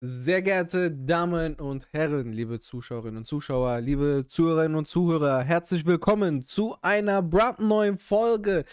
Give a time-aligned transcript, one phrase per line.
[0.00, 6.46] Sehr geehrte Damen und Herren, liebe Zuschauerinnen und Zuschauer, liebe Zuhörerinnen und Zuhörer, herzlich willkommen
[6.46, 8.64] zu einer brandneuen Folge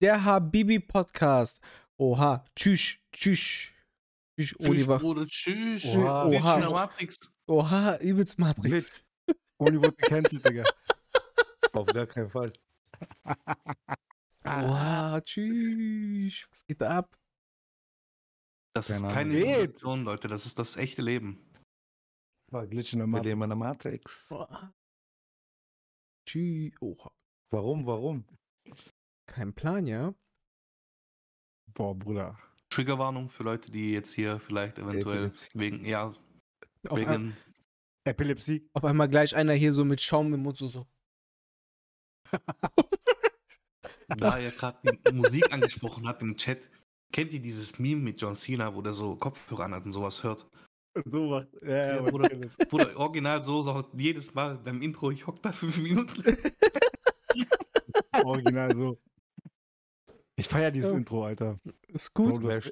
[0.00, 1.60] der Habibi Podcast.
[1.96, 3.70] Oha, tschüss, tschüss.
[4.36, 5.00] Tschüss, Oliver.
[5.00, 5.84] Bruder, tschüss.
[5.84, 6.54] Oha, oha.
[6.54, 7.16] in der Matrix.
[7.48, 8.88] Oha, übelst Matrix.
[9.58, 10.62] Wurde gecancelt, Digga.
[11.72, 12.52] Auf gar keinen Fall.
[14.44, 16.46] Oha, tschüss.
[16.48, 17.17] Was geht da ab?
[18.74, 19.34] Das ist Keine.
[19.38, 20.28] Simulation, Leute.
[20.28, 21.44] Das ist das echte Leben.
[22.50, 23.26] War Glitch in der Matrix.
[23.26, 24.30] leben in der Matrix.
[24.30, 24.72] Oha.
[26.26, 26.72] Tschüss.
[26.80, 27.10] Oha.
[27.50, 28.24] Warum, warum?
[29.26, 30.14] Kein Plan, ja?
[31.74, 32.38] Boah, Bruder.
[32.70, 35.58] Triggerwarnung für Leute, die jetzt hier vielleicht eventuell Epilepsie.
[35.58, 36.14] wegen, ja,
[36.88, 37.36] Auf, wegen,
[38.04, 38.68] Epilepsie.
[38.74, 40.86] auf einmal gleich einer hier so mit Schaum im Mund so so.
[44.08, 46.70] da er gerade die Musik angesprochen hat im Chat.
[47.12, 50.22] Kennt ihr dieses Meme mit John Cena, wo der so Kopfhörer an hat und sowas
[50.22, 50.46] hört?
[51.04, 51.48] So macht.
[51.62, 52.28] Ja, ja, Bruder.
[52.68, 56.22] Bruder, original so, so jedes Mal beim Intro, ich hock da fünf Minuten.
[58.24, 58.98] Original so.
[60.36, 60.96] Ich feier dieses Ja.
[60.96, 61.56] Intro, Alter.
[61.88, 62.40] Ist gut.
[62.40, 62.70] Bro, das,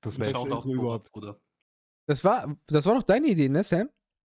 [0.00, 1.12] das beste Shoutout, Intro überhaupt.
[1.12, 1.40] Bruder.
[2.08, 3.88] Das war, das war doch deine Idee, ne, Sam?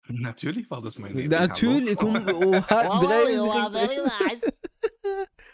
[0.09, 1.27] Natürlich war das meine Idee.
[1.27, 1.97] Natürlich.
[1.99, 2.13] hallo.
[2.13, 4.41] Komm, oha, Oh, drei- you are very nice.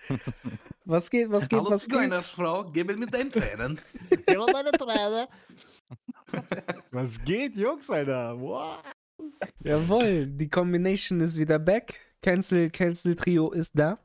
[0.85, 1.95] was geht, was geht, Hallo was geht?
[1.95, 3.79] Zigeunerfrau, gib mir deinen Tränen.
[4.09, 5.27] Gib mir deine Träne.
[6.91, 8.39] Was geht, Jungs, Alter?
[8.39, 8.79] Wow.
[9.63, 11.99] Jawohl, die Combination ist wieder back.
[12.21, 13.99] Cancel, Cancel Trio ist da.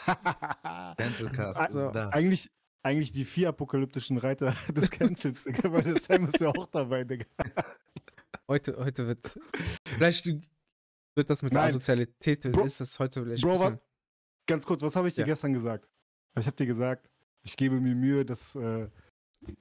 [0.96, 2.08] Cancelcast Also, ist da.
[2.10, 2.50] eigentlich,
[2.82, 7.04] eigentlich die vier apokalyptischen Reiter des Cancels, Digga, weil der Sam ist ja auch dabei,
[7.04, 7.26] Digga.
[8.48, 9.38] Heute, heute wird.
[9.86, 10.26] Vielleicht
[11.16, 11.70] wird das mit der Nein.
[11.70, 12.50] Asozialität.
[12.52, 13.80] Bro- ist das heute vielleicht Bro, ein bisschen.
[14.48, 15.26] Ganz kurz, was habe ich dir Ja.
[15.26, 15.86] gestern gesagt?
[16.38, 17.08] Ich habe dir gesagt,
[17.44, 18.54] ich gebe mir Mühe, dass.
[18.54, 18.88] Äh,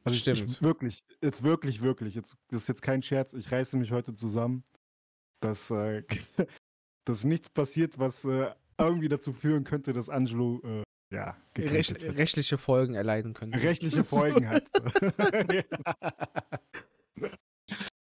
[0.03, 0.51] also ich- Stimmt.
[0.51, 4.15] Ich, wirklich, jetzt wirklich, wirklich, jetzt, das ist jetzt kein Scherz, ich reiße mich heute
[4.15, 4.63] zusammen,
[5.41, 6.03] dass, äh,
[7.05, 10.83] dass nichts passiert, was äh, irgendwie dazu führen könnte, dass Angelo, äh,
[11.13, 12.17] ja, Rech, wird.
[12.17, 13.53] rechtliche Folgen erleiden können.
[13.53, 14.63] rechtliche Folgen hat.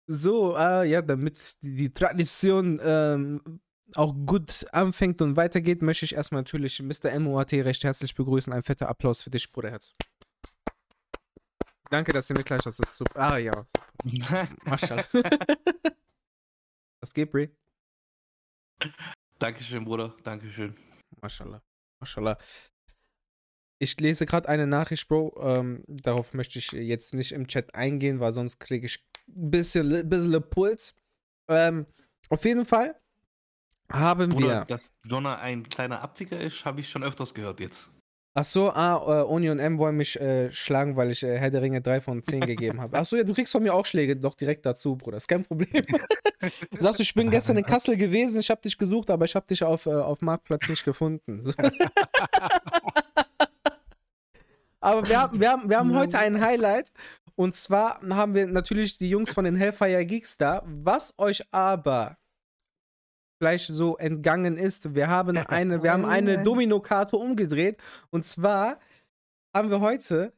[0.08, 3.60] So, äh, ja, damit die, die Tradition ähm,
[3.94, 7.18] auch gut anfängt und weitergeht, möchte ich erstmal natürlich Mr.
[7.20, 8.52] MOAT recht herzlich begrüßen.
[8.52, 9.94] Ein fetter Applaus für dich, Bruderherz.
[11.90, 13.20] Danke, dass ihr mir gleich das ist super.
[13.20, 13.64] Ah ja,
[14.04, 14.48] super.
[17.00, 17.50] Was geht, Brie?
[19.38, 20.16] Dankeschön, Bruder.
[20.24, 20.76] Dankeschön.
[21.20, 21.62] Maschallah.
[22.00, 22.38] Maschallah.
[23.78, 25.38] Ich lese gerade eine Nachricht, Bro.
[25.40, 30.08] Ähm, darauf möchte ich jetzt nicht im Chat eingehen, weil sonst kriege ich ein bisschen,
[30.08, 30.94] bisschen Puls.
[31.48, 31.86] Ähm,
[32.30, 32.98] auf jeden Fall
[33.90, 34.64] haben Bruder, wir.
[34.64, 37.90] dass Jonah ein kleiner Abwicker ist, habe ich schon öfters gehört jetzt.
[38.38, 41.50] Ach so, ah, äh, Oni und M wollen mich äh, schlagen, weil ich äh, Herr
[41.50, 42.98] der Ringe 3 von 10 gegeben habe.
[42.98, 45.16] Ach so, ja, du kriegst von mir auch Schläge, doch direkt dazu, Bruder.
[45.16, 45.86] Ist kein Problem.
[46.76, 49.46] Sagst du, ich bin gestern in Kassel gewesen, ich habe dich gesucht, aber ich habe
[49.46, 51.40] dich auf, äh, auf Marktplatz nicht gefunden.
[51.40, 51.50] So.
[54.80, 56.92] aber wir haben, wir haben, wir haben heute ein Highlight.
[57.36, 60.62] Und zwar haben wir natürlich die Jungs von den Hellfire Geeks da.
[60.66, 62.18] Was euch aber
[63.38, 67.78] vielleicht so entgangen ist, wir haben eine, wir haben eine Domino-Karte umgedreht.
[68.10, 68.78] Und zwar
[69.54, 70.32] haben wir heute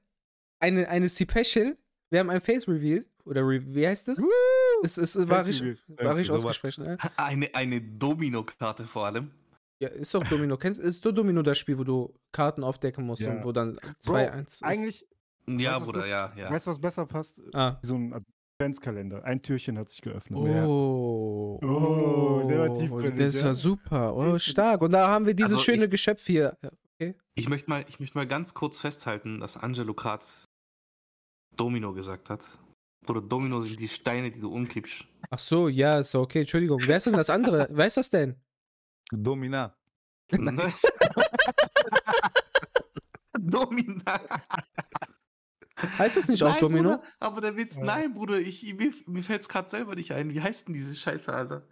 [0.61, 1.77] eine, eine Special.
[2.11, 3.05] Wir haben ein Face Reveal.
[3.25, 4.19] Oder Re wie heißt das?
[4.83, 6.85] Es, es, es war Face richtig, ausgesprochen.
[6.85, 6.99] Ne?
[7.17, 9.31] Eine, eine Domino-Karte vor allem.
[9.81, 10.57] Ja, ist doch Domino.
[10.57, 13.33] Kennst, ist doch Domino das Spiel, wo du Karten aufdecken musst Ja.
[13.33, 14.65] und wo dann Bro, 2-1 ist.
[14.65, 15.07] eigentlich,
[15.47, 16.51] Ja, Was ist Bruder, ja, ja.
[16.51, 17.41] weißt du, was besser passt?
[17.53, 17.77] Ah.
[17.83, 18.25] So ein
[18.61, 19.23] Adventskalender.
[19.23, 20.37] Ein Türchen hat sich geöffnet.
[20.41, 21.98] Oh, Oh, war tiefgründig,
[23.17, 23.47] das ja.
[23.47, 24.15] war super.
[24.17, 24.83] Oh, stark.
[24.83, 26.57] Und da haben wir dieses Also schöne ich- Geschöpf hier.
[26.63, 26.71] Ja.
[27.37, 30.25] Ich möchte mal, ich möchte mal ganz kurz festhalten, dass Angelo gerade
[31.57, 32.43] Domino gesagt hat.
[33.07, 35.05] Bruder, Domino sind die Steine, die du umkippst.
[35.31, 36.41] Ach so, ja, ist okay.
[36.41, 36.81] Entschuldigung.
[36.85, 37.69] Wer ist denn das andere?
[37.71, 38.35] Wer ist das denn?
[39.13, 39.75] Domina.
[43.39, 44.21] Domina.
[45.99, 46.91] Heißt das nicht auch Nein, Domino?
[46.97, 47.85] Bruder, aber der Witz, Ja.
[47.85, 50.35] nein, Bruder, ich, mir, mir fällt es gerade selber nicht ein.
[50.35, 51.63] Wie heißt denn diese Scheiße, Alter?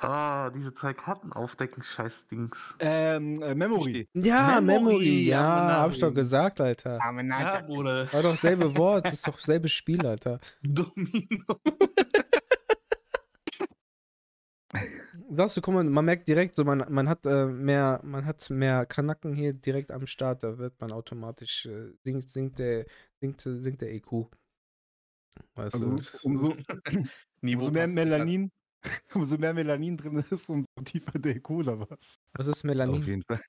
[0.00, 2.76] Ah, diese zwei Karten aufdecken, Scheiß-Dings.
[2.80, 4.08] Ähm, äh, Memory.
[4.12, 4.84] Ja, Memory.
[4.84, 6.98] Memory, Ja, ja, hab ich doch gesagt, Alter.
[6.98, 8.12] Ja, Bruder.
[8.12, 9.06] War doch selbe Wort.
[9.06, 10.38] Das ist doch selbe Spiel, Alter.
[10.62, 11.60] Domino.
[15.30, 18.48] Sagst du, guck mal, man merkt direkt so, man, man hat äh, mehr, man hat
[18.50, 22.84] mehr Kanacken hier direkt am Start, da wird man automatisch, äh, sinkt, sinkt der,
[23.20, 24.26] sinkt, sinkt der EQ.
[25.54, 25.92] Weißt Also du,
[26.24, 26.54] umso,
[27.40, 27.86] Niveau umso mehr.
[27.88, 28.52] Melanin,
[29.14, 32.20] umso mehr Melanin drin ist, umso tiefer der oder was?
[32.34, 33.02] Was ist Auf Melanin?
[33.04, 33.42] jeden Fall.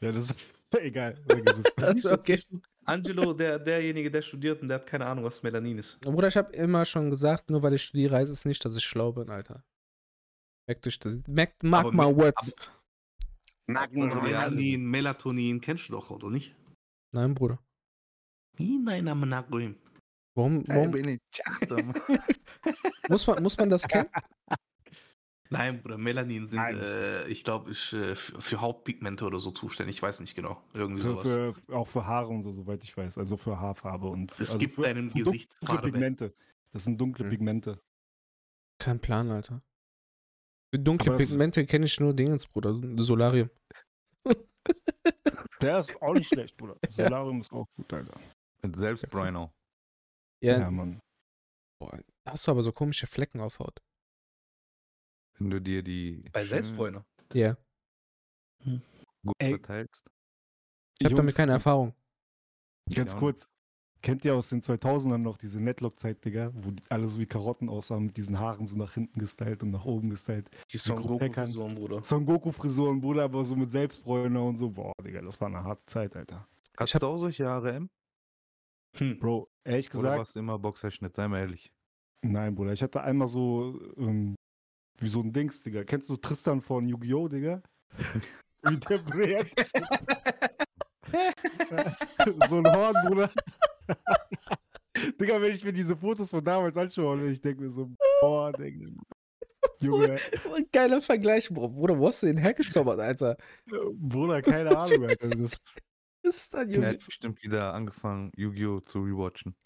[0.00, 0.36] Ja, das ist
[0.80, 1.14] egal.
[1.28, 1.72] es.
[1.82, 2.40] Also, okay.
[2.84, 6.00] Angelo, der, derjenige, der studiert und der hat keine Ahnung, was Melanin ist.
[6.00, 8.84] Bruder, ich habe immer schon gesagt, nur weil ich studiere, heißt es nicht, dass ich
[8.84, 9.64] schlau bin, Alter.
[10.68, 11.22] Merkt euch das.
[11.28, 12.54] Merkt, Aber my me- words.
[13.66, 16.54] Melanin, Melatonin kennst du doch, oder nicht?
[17.12, 17.58] Nein, Bruder.
[18.58, 19.76] Nein, am Nagoim.
[20.34, 21.20] Warum, Hey, warum bin ich
[23.08, 24.08] muss, man, muss man das kennen?
[25.52, 26.78] Nein, Bruder, Melanin sind, Nein.
[26.78, 29.96] äh, ich glaube, ich äh, für, Hautpigmente oder so zuständig.
[29.96, 30.62] Ich weiß nicht genau.
[30.74, 31.22] Irgendwie Für, sowas.
[31.66, 33.18] für, auch für Haare und so, soweit ich weiß.
[33.18, 35.92] Also für Haarfarbe und für, Es also gibt für, deinem für Gesicht dunkle Farbe.
[35.92, 36.34] Pigmente.
[36.72, 37.30] Das sind dunkle Hm.
[37.30, 37.80] Pigmente.
[38.78, 39.62] Kein Plan, Alter.
[40.74, 42.74] Für dunkle Pigmente kenne ich nur Dingens, Bruder.
[43.02, 43.50] Solarium.
[45.60, 46.76] Der ist auch nicht schlecht, Bruder.
[46.90, 48.18] Solarium ist auch gut, Alter.
[48.62, 49.52] Mit Selbstbräuner.
[50.42, 51.00] Ja, Ja, Mann.
[51.80, 53.80] boah, da hast du aber so komische Flecken auf Haut.
[55.42, 57.04] Wenn du dir die Bei schön Selbstbräuner.
[57.32, 57.56] Ja.
[58.64, 59.50] gut Ey.
[59.50, 60.08] verteilst.
[61.00, 61.94] Ich habe damit keine Erfahrung.
[62.94, 63.46] Ganz Ja, kurz.
[64.02, 66.50] Kennt ihr aus den 2000ern noch diese Netlock-Zeit, Digga?
[66.54, 69.70] Wo die alle so wie Karotten aussahen, mit diesen Haaren so nach hinten gestylt und
[69.70, 70.48] nach oben gestylt.
[70.72, 71.00] Die Son.
[71.02, 72.02] Goku-Frisuren, Bruder.
[72.02, 74.70] Son Goku-Frisuren, Bruder, aber so mit Selbstbräuner und so.
[74.70, 76.46] Boah, Digga, das war eine harte Zeit, Alter.
[76.76, 77.88] Hast hab- du auch solche Haare, M?
[78.96, 79.18] Hm.
[79.20, 81.14] Bro, ehrlich Oder gesagt, warst du immer Boxerschnitt?
[81.14, 81.72] Sei mal ehrlich.
[82.24, 82.72] nein, Bruder.
[82.72, 84.34] Ich hatte einmal so, ähm,
[85.02, 85.84] wie so ein Dings, Digga.
[85.84, 87.62] Kennst du Tristan von Yu-Gi-Oh, Digga?
[88.62, 89.72] wie der Projekt.
[92.48, 93.30] so ein Horn, Bruder.
[95.20, 97.90] Digga, wenn ich mir diese Fotos von damals anschaue, ich denke mir so,
[98.20, 98.90] boah, Digga.
[99.80, 100.18] Junge,
[100.72, 101.48] Geiler Vergleich.
[101.48, 101.98] Bruder.
[101.98, 103.36] Wo hast du den hergezaubert, Alter?
[103.94, 105.28] Bruder, keine Ahnung, Alter.
[105.30, 105.60] Das,
[106.22, 106.88] ist Er Junge?
[106.88, 108.80] hat bestimmt wieder angefangen, Yu-Gi-Oh!
[108.80, 109.56] zu rewatchen.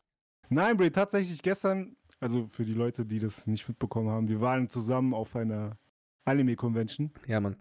[0.49, 4.69] Nein, Bray, tatsächlich gestern, also für die Leute, die das nicht mitbekommen haben, wir waren
[4.71, 5.79] zusammen auf einer
[6.25, 7.57] Anime-Convention Ja, Mann.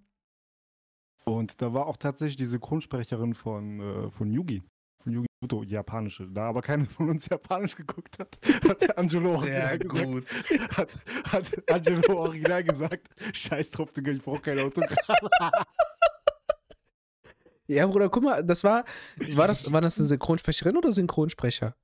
[1.26, 4.64] und da war auch tatsächlich die Synchronsprecherin von, äh, von Yugi.
[5.04, 6.28] Von Yugi Muto, die japanische.
[6.28, 10.06] Da aber keiner von uns japanisch geguckt hat, hat Angelo original gesagt.
[10.12, 10.26] gut.
[10.78, 10.90] Hat,
[11.32, 14.96] hat Angelo original gesagt, scheiß drauf, Digga, ich brauch kein Autogramm.
[17.68, 18.86] Ja, Bruder, guck mal, das war,
[19.34, 21.76] war das, war das eine Synchronsprecherin oder Synchronsprecher?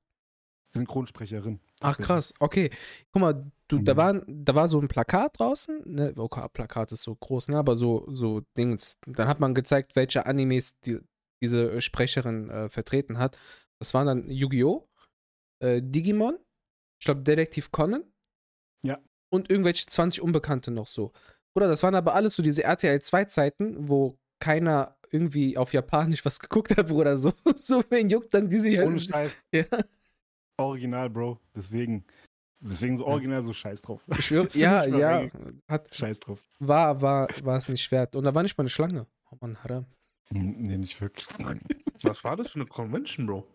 [0.74, 1.60] Synchronsprecherin.
[1.80, 2.70] Ach krass, okay.
[3.12, 3.96] Guck mal, du, da, Mhm.
[3.96, 7.76] war, da war so ein Plakat draußen, ne, okay, Plakat ist so groß, ne, aber
[7.76, 8.98] so, so Dings.
[9.06, 10.98] Dann hat man gezeigt, welche Animes die,
[11.42, 13.38] diese Sprecherin äh, vertreten hat.
[13.78, 14.88] Das waren dann Yu-Gi-Oh!,
[15.60, 16.38] äh, Digimon,
[17.00, 18.04] ich glaube Detektiv Conan.
[18.84, 18.98] Ja.
[19.30, 21.12] Und irgendwelche 20 Unbekannte noch so.
[21.54, 26.24] Oder das waren aber alles so diese RTL 2 Zeiten, wo keiner irgendwie auf Japanisch
[26.24, 27.16] was geguckt hat, Bruder.
[27.16, 29.42] So, so wen juckt dann diese Ohne Scheiß.
[29.52, 29.64] Ja.
[30.62, 31.38] Original, Bro.
[31.54, 32.04] Deswegen.
[32.60, 34.04] Deswegen so original so scheiß drauf.
[34.16, 35.28] Ich schwöre, ja, ja,
[35.68, 36.40] hat, Scheiß drauf.
[36.60, 38.14] war, war, war es nicht wert.
[38.14, 39.06] Und da war nicht mal eine Schlange.
[39.32, 39.86] Oh Mann, Haram.
[40.30, 41.26] Nee, nicht wirklich.
[42.04, 43.46] Was war das für eine Convention, Bro?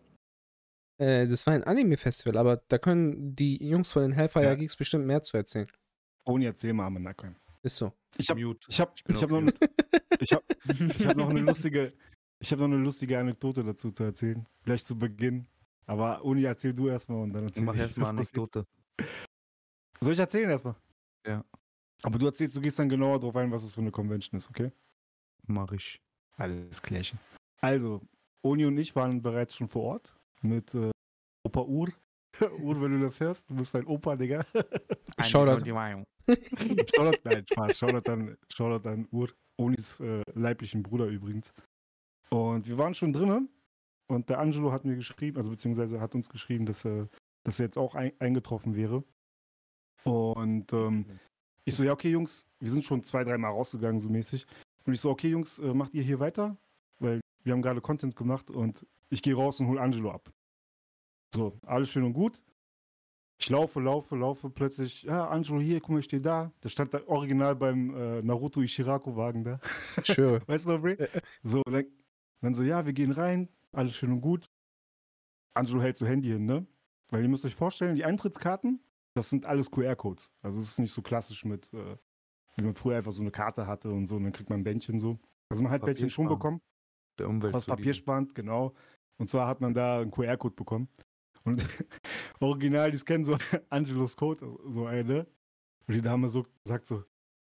[0.98, 4.54] Äh, das war ein Anime-Festival, aber da können die Jungs von den Hellfire Ja.
[4.54, 5.68] Geeks bestimmt mehr zu erzählen.
[6.24, 7.36] Ohne erzähl mal, Nacken.
[7.62, 7.92] Ist so.
[8.16, 8.68] Ich hab, Mute.
[8.68, 9.42] ich hab, Ich ich hab noch,
[10.20, 11.92] ich hab, ich hab noch eine lustige,
[12.40, 14.46] ich habe noch eine lustige Anekdote dazu zu erzählen.
[14.64, 15.46] Gleich zu Beginn.
[15.88, 18.56] Aber Uni, erzähl du erstmal und dann erzähl Mach ich, erstmal was passiert.
[18.56, 18.66] Anekdote.
[20.00, 20.76] Soll ich erzählen erstmal?
[21.26, 21.42] Ja.
[22.02, 24.50] Aber du erzählst, du gehst dann genauer drauf ein, was es für eine Convention ist,
[24.50, 24.70] okay?
[25.46, 25.98] Mach ich.
[26.36, 27.18] Alles klärchen.
[27.60, 28.02] Also,
[28.42, 30.90] Oni und ich waren bereits schon vor Ort mit äh,
[31.42, 31.88] Opa Ur.
[32.60, 34.44] Ur, wenn du das hörst, du bist ein Opa, Digga.
[35.20, 35.64] Shoutout.
[35.64, 35.64] Shoutout,
[37.24, 37.78] nein, Spaß.
[37.78, 39.30] Shoutout an, Shoutout an Ur.
[39.56, 41.52] Onis äh, leiblichen Bruder übrigens.
[42.30, 43.48] Und wir waren schon drinnen
[44.08, 47.08] und der Angelo hat mir geschrieben, also beziehungsweise hat uns geschrieben, dass, er
[47.44, 49.04] dass er jetzt auch ein, eingetroffen wäre.
[50.04, 51.04] Und ähm,
[51.64, 54.46] ich so, ja, okay, Jungs, wir sind schon zwei, dreimal rausgegangen, so mäßig.
[54.86, 56.56] Und ich so, okay, Jungs, äh, macht ihr hier weiter?
[56.98, 60.30] Weil wir haben gerade Content gemacht und ich gehe raus und hol Angelo ab.
[61.34, 62.40] So, alles schön und gut.
[63.40, 66.50] Ich laufe, laufe, laufe, plötzlich, ja, Angelo hier, guck mal, ich stehe da.
[66.62, 69.60] Der stand da original beim äh, Naruto Ishiraku-Wagen da.
[70.02, 70.40] Schwöre.
[70.48, 70.96] Weißt du noch, Bray?
[71.42, 71.84] So, dann,
[72.40, 73.48] dann so, ja, wir gehen rein,
[73.78, 74.50] alles schön und gut.
[75.54, 76.66] Angelo hält so Handy hin, ne?
[77.10, 78.80] Weil ihr müsst euch vorstellen, die Eintrittskarten,
[79.14, 80.30] das sind alles QR-Codes.
[80.42, 81.96] Also es ist nicht so klassisch mit, äh,
[82.56, 84.64] wie man früher einfach so eine Karte hatte und so, und dann kriegt man ein
[84.64, 85.18] Bändchen so.
[85.48, 86.60] Also man hat Bändchen schon bekommen,
[87.18, 87.54] Der Umwelt.
[87.54, 87.66] aus.
[87.66, 88.74] Papierspann, genau.
[89.16, 90.88] Und zwar hat man da einen QR-Code bekommen.
[91.44, 91.62] Und
[92.40, 93.36] original, die scannen so
[93.70, 95.26] Angelos Code, so eine.
[95.86, 97.04] Und die Dame so, sagt so,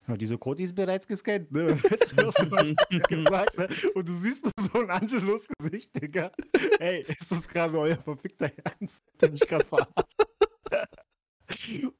[0.09, 1.67] ja, diese Code ist bereits gescannt, ne?
[1.71, 3.67] Und weißt du, was du hast gesagt, ne?
[3.93, 6.31] Und du siehst nur so ein Angelos Gesicht, Digga.
[6.79, 9.03] Ey, ist das gerade euer verfickter Ernst?
[9.21, 9.93] Der mich gerade verarscht.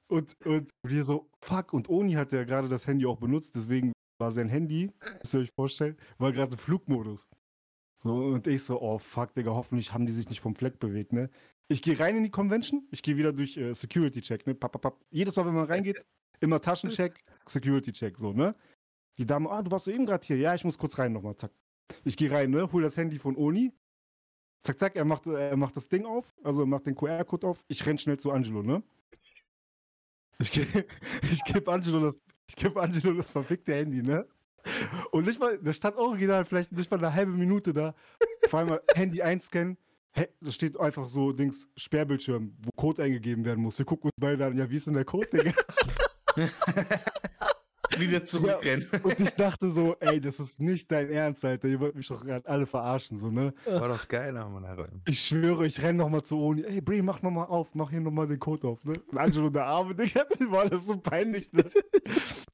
[0.07, 3.93] Und, und wir so, fuck, und Oni hat ja gerade das Handy auch benutzt, deswegen
[4.19, 7.27] war sein Handy, müsst ihr euch vorstellen, war gerade im Flugmodus.
[8.03, 11.13] So, und ich so, oh fuck, Digga, hoffentlich haben die sich nicht vom Fleck bewegt,
[11.13, 11.29] ne?
[11.67, 14.55] Ich gehe rein in die Convention, ich gehe wieder durch äh, Security-Check, ne?
[14.55, 15.05] Papp, papp, papp.
[15.09, 16.05] Jedes Mal, wenn man reingeht,
[16.39, 18.55] immer Taschencheck, Security-Check, so, ne?
[19.17, 21.35] Die Dame, ah, du warst so eben gerade hier, ja, ich muss kurz rein nochmal,
[21.35, 21.51] zack.
[22.03, 22.71] Ich gehe rein, ne?
[22.71, 23.73] Hol das Handy von Oni.
[24.61, 27.63] Zack, zack, er macht, er macht das Ding auf, also er macht den QR-Code auf.
[27.67, 28.83] Ich renn schnell zu Angelo, ne?
[30.39, 30.85] Ich gebe
[31.31, 32.11] ich geb Angelo,
[32.55, 34.27] geb Angelo das verfickte Handy, ne?
[35.11, 37.95] Und nicht mal, da stand original vielleicht nicht mal eine halbe Minute da.
[38.47, 39.77] Vor allem Handy einscannen.
[40.11, 43.77] Hä, da steht einfach so Dings, Sperrbildschirm, wo Code eingegeben werden muss.
[43.77, 45.51] Wir gucken uns beide an, ja, wie ist denn der Code, Digga?
[47.99, 48.87] Wieder zurückrennen.
[49.03, 51.67] Und ich dachte so, ey, das ist nicht dein Ernst, Alter.
[51.67, 53.53] Ihr wollt mich doch gerade alle verarschen, so, ne?
[53.65, 54.65] War doch geil, Mann.
[54.65, 54.89] Alter.
[55.07, 56.63] Ich schwöre, ich renn nochmal zu Oni.
[56.63, 58.93] Ey, Brie, mach nochmal auf, mach hier nochmal den Code auf, ne?
[59.07, 61.63] Und Angelo, der Arme, Digga, war das so peinlich, ne?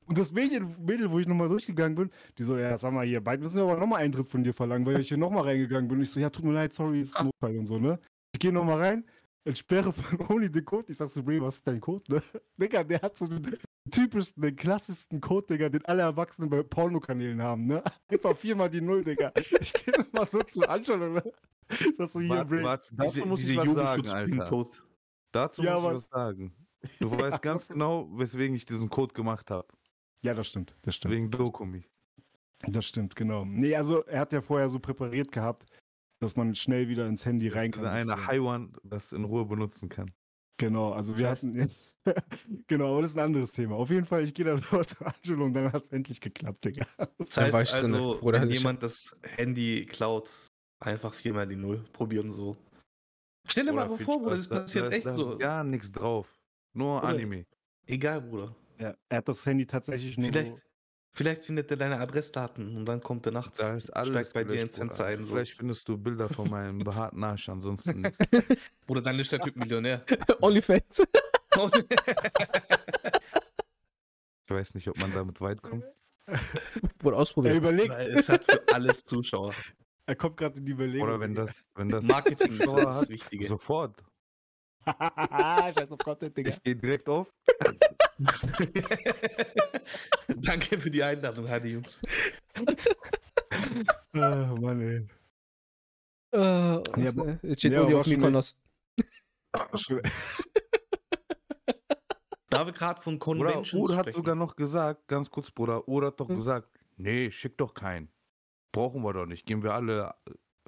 [0.07, 3.21] Und das Mädel, Mädel wo ich nochmal durchgegangen bin, die so, ja, sag mal hier,
[3.21, 5.97] bald müssen wir aber nochmal Eintritt von dir verlangen, weil ich hier nochmal reingegangen bin.
[5.97, 7.99] Und ich so, ja, tut mir leid, sorry, ist Notfall und so, ne?
[8.33, 9.05] Ich gehe nochmal rein,
[9.45, 10.91] entsperre von Oni den Code.
[10.91, 12.23] Ich sag so, Brie, was ist dein Code, ne?
[12.57, 13.41] Digga, der hat so den
[13.92, 17.84] typischsten, den klassischsten Code, Digga, den alle Erwachsenen bei Pornokanälen haben, ne?
[18.08, 19.32] Einfach viermal die Null, Digga.
[19.36, 21.24] Ich gehe nochmal so zu anschauen, ne?
[21.98, 24.22] Sagst du hier, Warte, warte, dazu muss ich was sagen, Alter.
[24.22, 24.70] Jugendschutz-Code.
[25.32, 26.56] Dazu Ja, muss ich aber- was sagen.
[27.00, 29.68] Du weißt ganz genau, weswegen ich diesen Code gemacht habe.
[30.22, 31.13] Ja, das stimmt, das stimmt.
[31.13, 31.84] Wegen Dokumi.
[32.68, 33.46] Das stimmt, genau.
[33.46, 35.65] Nee, also er hat ja vorher so präpariert gehabt,
[36.20, 37.86] dass man schnell wieder ins Handy Dass rein kann.
[37.86, 38.25] eine so.
[38.27, 40.12] Haiwan das in Ruhe benutzen kann.
[40.57, 41.71] Genau, also Das wir hatten.
[42.67, 43.75] genau, aber das ist ein anderes Thema.
[43.75, 46.63] Auf jeden Fall, ich gehe dann dort zu Angelo und dann hat es endlich geklappt,
[46.63, 46.88] Digga.
[47.17, 50.29] Das heißt also, Bruder, wenn jemand das Handy klaut,
[50.79, 52.55] einfach viermal die Null probieren so.
[53.47, 55.38] Stell dir mal vor, Bruder, das passiert echt da ist so.
[55.38, 56.39] Gar nichts drauf.
[56.74, 57.45] Nur Bruder, Anime.
[57.85, 58.55] Egal, Bruder.
[58.79, 60.29] Ja, er hat das Handy tatsächlich nur.
[60.31, 60.64] Vielleicht,
[61.15, 64.43] vielleicht findet er deine Adressdaten und dann kommt er nachts, Da ist alles steigt bei
[64.53, 65.17] dir ins Fenster Bruder.
[65.17, 65.25] ein.
[65.25, 65.34] So.
[65.34, 68.19] Vielleicht findest du Bilder von meinem behaarten Arsch, ansonsten nichts.
[68.88, 70.05] Oder dann ist der Typ Millionär.
[70.41, 71.01] Onlyfans.
[74.45, 75.84] Ich weiß nicht, ob man damit weit kommt.
[77.00, 77.55] Wurde er ausprobiert.
[77.55, 79.53] überlegt, Weil es hat für alles Zuschauer.
[80.05, 81.07] er kommt gerade in die Überlegung.
[81.07, 83.48] Oder wenn das, wenn das Marketing ist das Wichtige.
[83.48, 84.03] sofort.
[85.75, 86.50] Scheiß auf Content, Digga.
[86.50, 87.34] Ich gehe direkt auf.
[90.27, 92.01] Danke für die Einladung, Heidi Jungs.
[94.13, 95.08] Ah, Mann, ey.
[96.34, 98.58] Äh, Ja, äh, steht ja, nur die aber auf Mykonos.
[102.50, 104.15] Da wir gerade von Bruder, Conventions Uhr hat sprechen.
[104.15, 106.36] sogar noch gesagt, ganz kurz, Bruder, Uhr hat doch Hm.
[106.38, 108.10] gesagt, nee, schick doch keinen.
[108.72, 109.46] Brauchen wir doch nicht.
[109.46, 110.13] Gehen wir alle,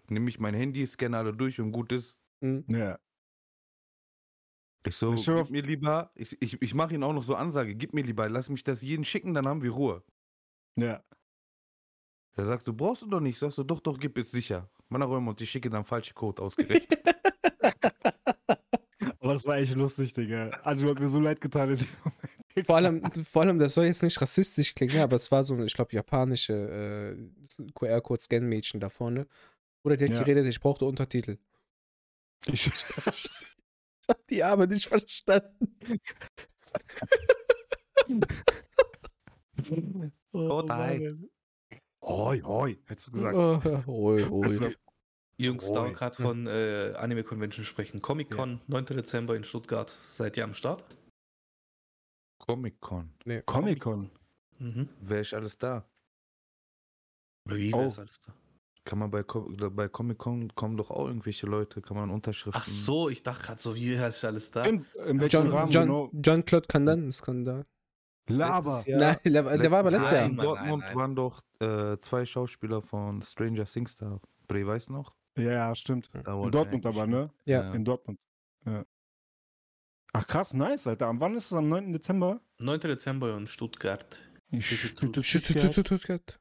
[0.07, 2.19] nehme ich mein Handy, scanne alle durch und gut ist.
[2.41, 2.63] Mhm.
[2.67, 2.99] Ja.
[4.87, 7.23] Ich so, Ich schwör auf- gib mir lieber, ich, ich, ich mache ihm auch noch
[7.23, 10.03] so Ansage, gib mir lieber, lass mich das jeden schicken, dann haben wir Ruhe.
[10.75, 11.03] Ja.
[12.35, 13.37] Da sagst du, brauchst du doch nicht.
[13.39, 14.69] Sagst du, doch, doch, gib es sicher.
[14.89, 16.99] Mann, räume und ich schicke dann falsche Code ausgerechnet.
[19.19, 20.49] Aber das war echt lustig, Digga.
[20.63, 21.71] Angelo hat mir so leid getan.
[21.71, 22.65] in dem Moment.
[22.65, 25.65] Vor allem, vor allem, das soll jetzt nicht rassistisch klingen, aber es war so ein,
[25.65, 29.27] ich glaube, japanische äh, QR-Code-Scan-Mädchen da vorne.
[29.83, 30.19] Oder die hat Ja.
[30.19, 31.37] geredet, ich brauchte Untertitel.
[32.45, 32.71] Ich,
[34.09, 35.77] Ich hab die Arme nicht verstanden.
[40.31, 41.29] oh, nein.
[42.01, 43.35] Hoi, hoi, hättest du gesagt.
[43.35, 43.59] Oh,
[43.91, 44.45] oi, oi.
[44.45, 44.69] Also,
[45.37, 48.01] Jungs, da gerade von äh, Anime Convention sprechen.
[48.01, 48.85] Comic Con, 9.
[48.85, 49.89] Dezember in Stuttgart.
[50.11, 50.83] Seid ihr am Start?
[52.39, 53.13] Comic-Con.
[53.25, 53.41] Nee.
[53.45, 54.09] Comic-Con.
[54.59, 54.89] Mhm.
[55.01, 55.85] Wäre ich alles da?
[57.45, 57.79] Wie Oh.
[57.79, 58.33] wer ist alles da?
[58.87, 62.61] Kann man bei, bei Comic-Con kommen doch auch irgendwelche Leute, kann man Unterschriften.
[62.63, 64.63] Ach so, ich dachte gerade so, wie ist alles da?
[64.63, 66.09] In, in welchem John, Rahmen John, genau?
[66.13, 67.65] John Claude kann dann, das kann da.
[68.29, 70.25] Jahr- Nein, der, war aber letztes Jahr.
[70.25, 70.95] In Dortmund nein, nein.
[70.95, 74.21] waren doch äh, zwei Schauspieler von Stranger Things da.
[74.47, 75.13] Bre, weißt du noch?
[75.37, 76.09] Ja, ja, stimmt.
[76.23, 77.29] Da In Dortmund aber, ne?
[77.43, 77.73] Ja.
[77.73, 78.21] In Dortmund.
[78.65, 78.85] Ja.
[80.13, 81.07] Ach krass, nice, Alter.
[81.07, 81.53] Am wann ist es?
[81.53, 81.91] Am 9.
[81.91, 82.39] Dezember?
[82.59, 82.79] 9.
[82.79, 84.17] Dezember in Stuttgart.
[84.61, 86.39] Stuttgart.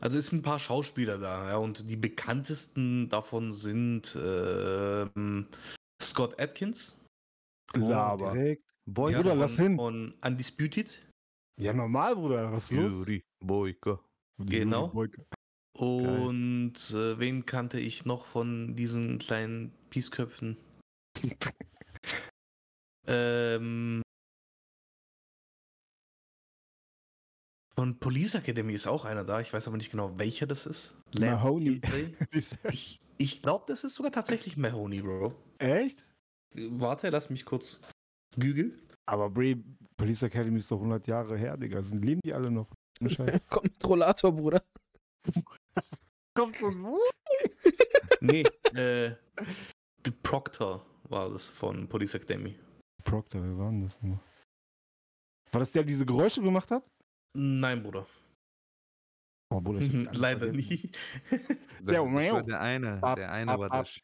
[0.00, 5.46] Also es sind ein paar Schauspieler da, ja, und die bekanntesten davon sind ähm,
[6.02, 6.96] Scott Atkins.
[7.74, 8.32] Laber.
[8.32, 8.64] direkt.
[8.86, 9.76] Boy, Bruder, von, lass hin.
[9.76, 11.02] Von Undisputed.
[11.60, 12.52] Ja, normal, Bruder.
[12.52, 12.92] Was ist los?
[12.92, 14.00] Yuri Boyko.
[14.38, 14.88] Genau.
[14.88, 15.26] Boyke.
[15.76, 20.56] Und äh, wen kannte ich noch von diesen kleinen Piesköpfen?
[23.06, 24.02] ähm,
[27.76, 29.40] von Police Academy ist auch einer da.
[29.40, 30.96] Ich weiß aber nicht genau, welcher das ist.
[31.12, 31.80] Lance Mahoney.
[32.70, 35.34] Ich, ich glaube, das ist sogar tatsächlich Mahoney, Bro.
[35.58, 36.06] Echt?
[36.54, 37.80] Warte, lass mich kurz
[38.34, 38.72] Google.
[39.04, 39.62] Aber Brie,
[39.96, 41.82] Police Academy ist doch 100 Jahre her, Digga.
[41.82, 42.66] Sind, leben die alle noch?
[43.00, 43.40] Ohne Scheiß.
[43.50, 44.62] Kommt mit Rollator, Bruder.
[46.34, 46.86] Kommt so ein
[48.20, 49.14] Nee, äh,
[50.04, 52.58] The Proctor war das von Police Academy.
[53.04, 54.20] Proctor, wer war denn das nochmal?
[55.52, 56.82] War das der, der diese Geräusche gemacht hat?
[57.36, 58.06] Nein, Bruder.
[59.52, 60.56] Oh, Bruder, ich alle Leider vergessen.
[60.70, 60.90] nie.
[61.82, 62.40] War Miau.
[62.40, 63.02] der eine.
[63.02, 63.84] Ab, der eine ab, war ab.
[63.84, 64.00] das.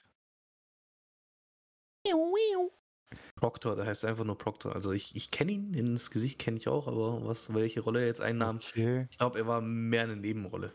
[3.36, 4.74] Proctor, der heißt einfach nur Proctor.
[4.74, 8.06] Also ich, ich kenne ihn, ins Gesicht kenne ich auch, aber was, welche Rolle er
[8.06, 9.06] jetzt einnahm, Okay.
[9.10, 10.72] ich glaube, er war mehr eine Nebenrolle.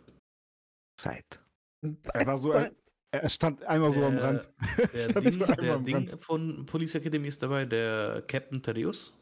[1.00, 1.40] Zeit.
[2.14, 2.76] Er war so, ein,
[3.12, 4.50] er stand einmal so am Der- Rand.
[4.94, 6.24] Der, Ding, so der am Ding Rand.
[6.24, 9.17] von Police Academy ist dabei, der Captain Thaddeus.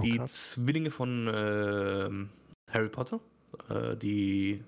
[0.00, 0.52] Oh, die krass.
[0.52, 2.30] Zwillinge von ähm,
[2.70, 3.20] Harry Potter.
[3.68, 4.62] Äh, die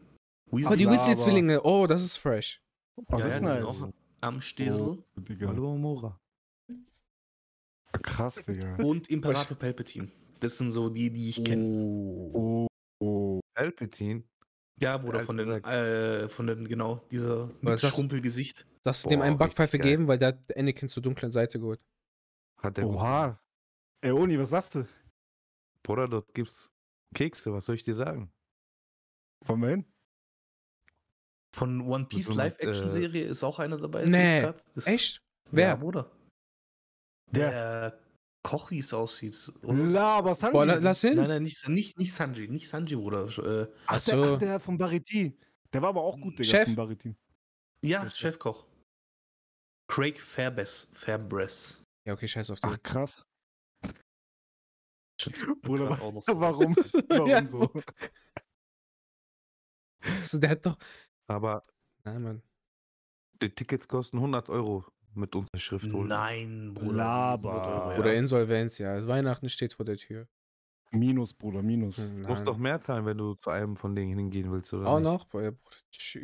[0.50, 1.62] Oh, die Weasley-Zwillinge.
[1.64, 2.60] Oh, das ist fresh.
[2.96, 3.64] Oh, Ja, das ja, ist nice.
[3.64, 3.88] auch
[4.20, 4.80] am Stesel.
[4.80, 5.48] Oh, Digga.
[5.48, 6.20] Hallo, Mora.
[8.02, 8.76] Krass, Digga.
[8.76, 10.08] Und Imperator Palpatine.
[10.40, 11.64] Das sind so die, die ich kenne.
[12.34, 12.66] Oh,
[13.00, 13.40] oh.
[13.54, 14.24] Palpatine.
[14.80, 17.94] Ja, Bruder, von den, äh, von den, genau, dieser ist das?
[17.94, 18.66] Schrumpelgesicht.
[18.84, 19.90] Hast du dem einen Backpfeife geil.
[19.92, 21.80] geben, weil der hat Anakin zur dunklen Seite geholt.
[22.58, 23.38] Hat der Oha.
[24.00, 24.86] Ey, Oni, was sagst du?
[25.82, 26.70] Bruder, dort gibt's
[27.14, 28.32] Kekse, was soll ich dir sagen?
[29.46, 29.84] Wollen wir hin?
[31.54, 34.04] Von One Piece So Live-Action-Serie ist auch einer dabei.
[34.06, 34.42] Nee.
[34.74, 35.16] Das- Echt?
[35.16, 35.76] Ja, Wer?
[35.76, 36.10] Bruder.
[37.30, 37.50] Wer?
[37.50, 37.98] Der
[38.42, 39.52] Koch, wie es aussieht.
[39.62, 39.74] oder?
[39.74, 40.52] Laber, Sanji.
[40.52, 41.16] Boah, la- lass hin.
[41.16, 43.26] Nein, nein, nicht, nicht, nicht Sanji, nicht Sanji, Bruder.
[43.38, 44.34] Äh, ach, Ach der, so.
[44.34, 45.38] ach, der von Bariti.
[45.72, 46.64] Der war aber auch gut, Digga, Chef.
[46.64, 47.14] von Bariti.
[47.84, 48.18] ja, Der Chef.
[48.34, 48.66] Chefkoch.
[49.88, 50.88] Craig Fairbes.
[50.94, 51.82] Fairbres.
[52.06, 52.70] Ja, okay, scheiß auf den.
[52.70, 53.22] Ach, krass.
[55.62, 56.40] Bruder, was, auch noch so.
[56.40, 56.74] warum?
[57.08, 57.46] Warum Ja.
[57.46, 57.70] so?
[60.18, 60.76] Also, der hat doch.
[61.28, 61.62] Aber
[62.04, 62.42] Nein, Mann.
[63.40, 65.90] die Tickets kosten 100 Euro mit Unterschrift.
[65.92, 66.06] wohl.
[66.08, 66.92] Nein, Bruder.
[66.96, 67.52] Laber.
[67.62, 68.18] 100 Euro, Oder ja.
[68.18, 69.06] Insolvenz, ja.
[69.06, 70.26] Weihnachten steht vor der Tür.
[70.94, 71.96] Minus, Bruder, minus.
[71.98, 72.46] Hm, Du musst nein.
[72.46, 74.86] doch mehr zahlen, wenn du zu einem von denen hingehen willst, oder?
[74.88, 75.04] Auch nicht?
[75.04, 75.26] noch?
[75.26, 75.52] Bruder.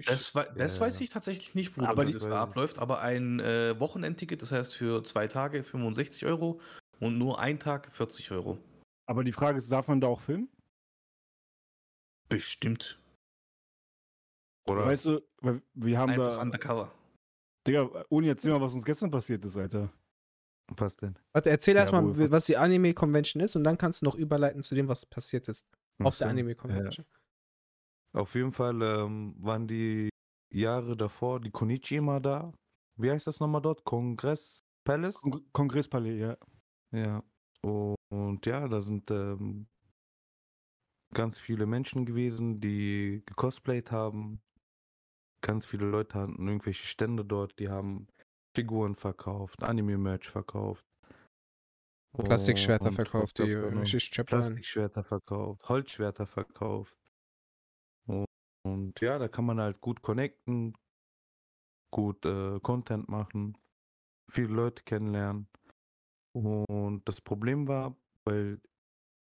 [0.06, 1.04] Das, das Ja, weiß ja.
[1.04, 2.78] ich tatsächlich nicht, Bruder, Aber wie das da abläuft.
[2.78, 6.60] Aber ein äh, Wochenendticket, das heißt für zwei Tage 65 Euro
[7.00, 8.58] und nur ein Tag 40 Euro.
[9.08, 10.48] Aber die Frage ist, darf man da auch filmen?
[12.28, 12.98] Bestimmt.
[14.66, 14.84] Oder?
[14.84, 16.42] Weißt du, weil wir haben Einfach da.
[16.42, 16.92] undercover.
[17.66, 19.90] Digga, Uni, erzähl mal, was uns gestern passiert ist, Alter.
[20.76, 21.18] was denn?
[21.32, 24.62] Warte, erzähl Ja, erstmal, was- was die Anime-Convention ist und dann kannst du noch überleiten
[24.62, 25.66] zu dem, was passiert ist
[26.02, 26.30] auf der so.
[26.30, 27.06] Anime-Convention.
[28.12, 30.10] Auf jeden Fall ähm, waren die
[30.52, 32.52] Jahre davor die Konichi immer da.
[32.96, 33.84] Wie heißt das nochmal dort?
[33.84, 35.14] Kongress Palace?
[35.22, 36.36] Kong Kongresspalais, ja.
[36.92, 37.22] Ja.
[37.62, 37.94] Und
[38.44, 39.66] ja, da sind ähm,
[41.14, 44.40] ganz viele Menschen gewesen, die gecosplayt haben.
[45.40, 48.08] Ganz viele Leute hatten irgendwelche Stände dort, die haben
[48.56, 50.84] Figuren verkauft, Anime-Merch verkauft.
[52.16, 53.54] Plastikschwerter Und verkauft, die.
[54.24, 56.96] Plastikschwerter verkauft, Holzschwerter verkauft.
[58.08, 58.26] Und,
[58.66, 60.76] und ja, da kann man halt gut connecten,
[61.92, 63.56] gut äh, Content machen,
[64.30, 65.48] viele Leute kennenlernen.
[66.32, 68.60] Und das Problem war, weil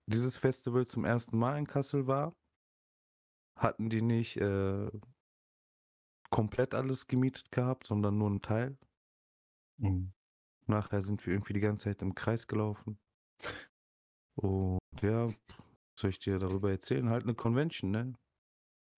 [0.06, 2.34] dieses Festival zum ersten Mal in Kassel war,
[3.56, 4.90] hatten die nicht äh,
[6.30, 8.76] komplett alles gemietet gehabt, sondern nur einen Teil.
[9.78, 10.12] Mhm.
[10.66, 12.98] Nachher sind wir irgendwie die ganze Zeit im Kreis gelaufen.
[14.36, 15.30] Und ja,
[15.98, 17.08] soll ich dir darüber erzählen?
[17.08, 18.14] Halt eine Convention, ne?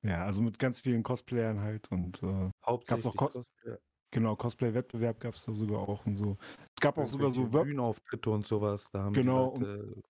[0.02, 3.78] Ja, also mit ganz vielen Cosplayern halt und äh, Hauptsächlich auch Cos- Cosplay-
[4.16, 6.36] genau, Cosplay-Wettbewerb gab es da sogar auch und so.
[6.74, 8.90] Es gab auch sogar so Bühnenauftritte und sowas.
[8.90, 10.02] Da haben Genau, die Leute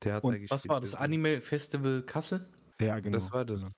[0.00, 0.50] Theater und- gespielt.
[0.50, 0.94] Was war das?
[0.94, 2.48] Anime Festival Kassel?
[2.80, 3.18] Ja, genau.
[3.18, 3.60] Das war das.
[3.62, 3.72] genau.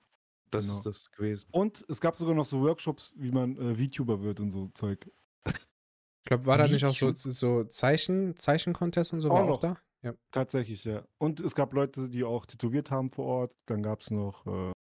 [0.49, 0.77] Das genau.
[0.77, 1.47] ist das gewesen.
[1.51, 5.09] Und es gab sogar noch so Workshops, wie man äh, VTuber wird und so Zeug.
[5.45, 9.29] Ich glaube, war da nicht auch so, so Zeichen, Zeichen-Contest und so?
[9.29, 9.59] Auch War auch noch.
[9.59, 9.77] da?
[10.03, 10.13] Ja.
[10.31, 11.03] Tatsächlich, ja.
[11.19, 13.55] Und es gab Leute, die auch tätowiert haben vor Ort.
[13.65, 14.71] Dann gab es noch äh,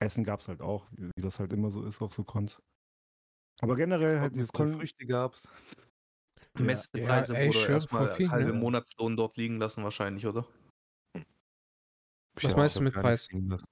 [0.00, 2.60] Essen gab es halt auch, wie, wie das halt immer so ist auf so Cons.
[3.60, 5.48] Aber generell halt dieses Con Früchte gab's.
[6.54, 8.58] Messepreise Ja, ey, schwör, erstmal viel, halbe ne?
[8.58, 10.46] Monatslohn dort liegen lassen wahrscheinlich, oder?
[11.14, 13.22] Ich Was hab meinst du mit Preis?
[13.22, 13.68] nichts liegen lassen.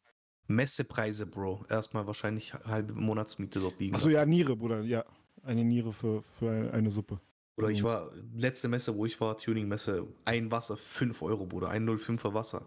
[0.49, 1.65] Messepreise, Bro.
[1.69, 3.95] Erstmal wahrscheinlich halbe Monatsmiete dort liegen.
[3.95, 5.05] Achso, ja, Niere, Bruder, ja.
[5.43, 7.21] Eine Niere für, für eine, eine Suppe.
[7.57, 11.71] Oder ich war, letzte Messe, wo ich war, Tuning-Messe, ein Wasser 5 Euro, Bruder.
[11.71, 12.67] Ein 05er Wasser.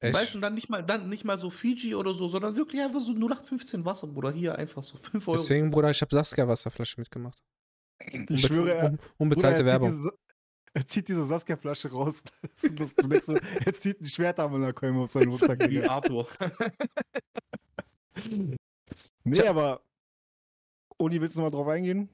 [0.00, 0.14] Echt?
[0.14, 3.00] Weißt du, dann nicht mal, dann nicht mal so Fiji oder so, sondern wirklich einfach
[3.00, 4.30] so 0815 Wasser, Bruder.
[4.30, 5.36] Hier einfach so 5 Euro.
[5.36, 7.38] Deswegen, Bruder, ich habe Saskia-Wasserflasche mitgemacht.
[8.28, 9.90] Ich schwöre, er, Un unbezahlte Bruder, er Werbung.
[9.90, 10.12] Zieht diese,
[10.74, 12.22] er zieht diese Saskia-Flasche raus.
[12.54, 15.68] Das, ist- das, so, er zieht ein Schwert am Kolme auf seinen Rucksack.
[15.68, 15.82] Wie.
[15.82, 16.28] Arthur.
[19.24, 19.82] Nee, aber
[20.96, 22.08] Uni, willst du noch mal drauf eingehen?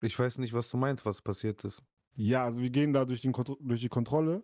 [0.00, 1.82] Ich weiß nicht, was du meinst, was passiert ist.
[2.14, 4.42] Ja, also wir gehen da durch, den durch die Kontrolle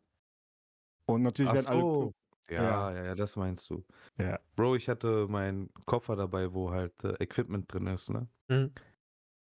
[1.06, 1.80] Und natürlich Ach werden alle.
[1.80, 2.02] so.
[2.04, 2.12] Ja,
[2.50, 2.92] Ja.
[2.92, 3.84] ja, ja, das meinst du.
[4.18, 4.38] Ja.
[4.56, 8.28] Bro, ich hatte meinen Koffer dabei, wo halt äh, Equipment drin ist, ne?
[8.48, 8.72] Mhm.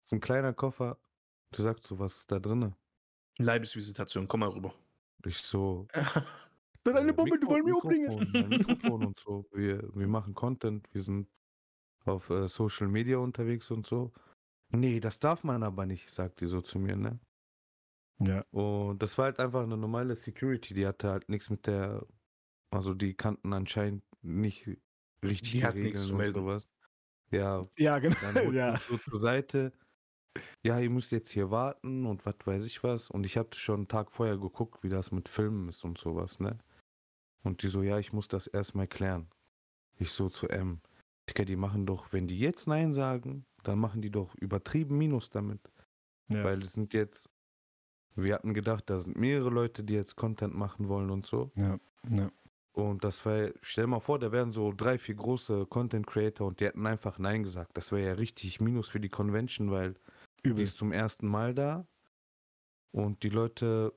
[0.03, 0.97] So ein kleiner Koffer.
[1.51, 2.75] Du sagst so, was ist da drinne?
[3.37, 4.73] Leibesvisitation, komm mal rüber.
[5.25, 5.87] Ich so.
[6.83, 8.49] Dann eine Bombe, die Mikro- wollen mich umbringen.
[8.49, 9.45] Mikrofon und so.
[9.53, 11.27] Wir, wir machen Content, wir sind
[12.05, 14.11] auf äh, Social Media unterwegs und so.
[14.71, 17.19] Nee, das darf man aber nicht, sagt die so zu mir, ne?
[18.21, 18.43] Ja.
[18.51, 22.05] Und das war halt einfach eine normale Security, die hatte halt nichts mit der,
[22.71, 24.67] also die kannten anscheinend nicht
[25.23, 26.39] richtig Die die, hat nichts Regeln zu und melden.
[26.41, 26.67] sowas.
[27.31, 28.15] Ja, Ja, genau.
[28.21, 28.77] dann ja.
[28.79, 29.73] so zur Seite.
[30.63, 33.09] Ja, ihr müsst jetzt hier warten und was weiß ich was.
[33.09, 36.39] Und ich hatte schon einen Tag vorher geguckt, wie das mit Filmen ist und sowas,
[36.39, 36.57] ne?
[37.43, 39.29] Und die so, ja, ich muss das erstmal klären.
[39.97, 40.81] Ich so zu M.
[41.29, 45.29] Digga, die machen doch, wenn die jetzt Nein sagen, dann machen die doch übertrieben Minus
[45.29, 45.61] damit.
[46.29, 46.43] Ja.
[46.43, 47.29] Weil es sind jetzt,
[48.15, 51.51] wir hatten gedacht, da sind mehrere Leute, die jetzt Content machen wollen und so.
[51.55, 51.79] ja.
[52.09, 52.31] ja.
[52.73, 56.47] Und das war, stell dir mal vor, da wären so drei, vier große Content Creator
[56.47, 57.71] und die hätten einfach Nein gesagt.
[57.75, 59.95] Das wäre ja richtig Minus für die Convention, weil
[60.45, 60.63] die Übel.
[60.63, 61.85] ist zum ersten Mal da
[62.91, 63.93] und die Leute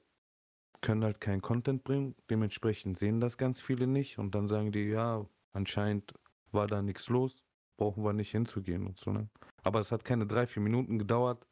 [0.81, 2.15] können halt keinen Content bringen.
[2.29, 6.13] Dementsprechend sehen das ganz viele nicht und dann sagen die, ja, anscheinend
[6.51, 7.45] war da nichts los,
[7.77, 9.29] brauchen wir nicht hinzugehen und so, ne?
[9.63, 11.47] Aber es hat keine drei, vier Minuten gedauert,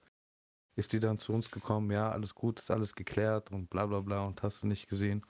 [0.76, 4.00] ist die dann zu uns gekommen, ja, alles gut, ist alles geklärt und bla bla
[4.00, 5.24] bla und hast du nicht gesehen.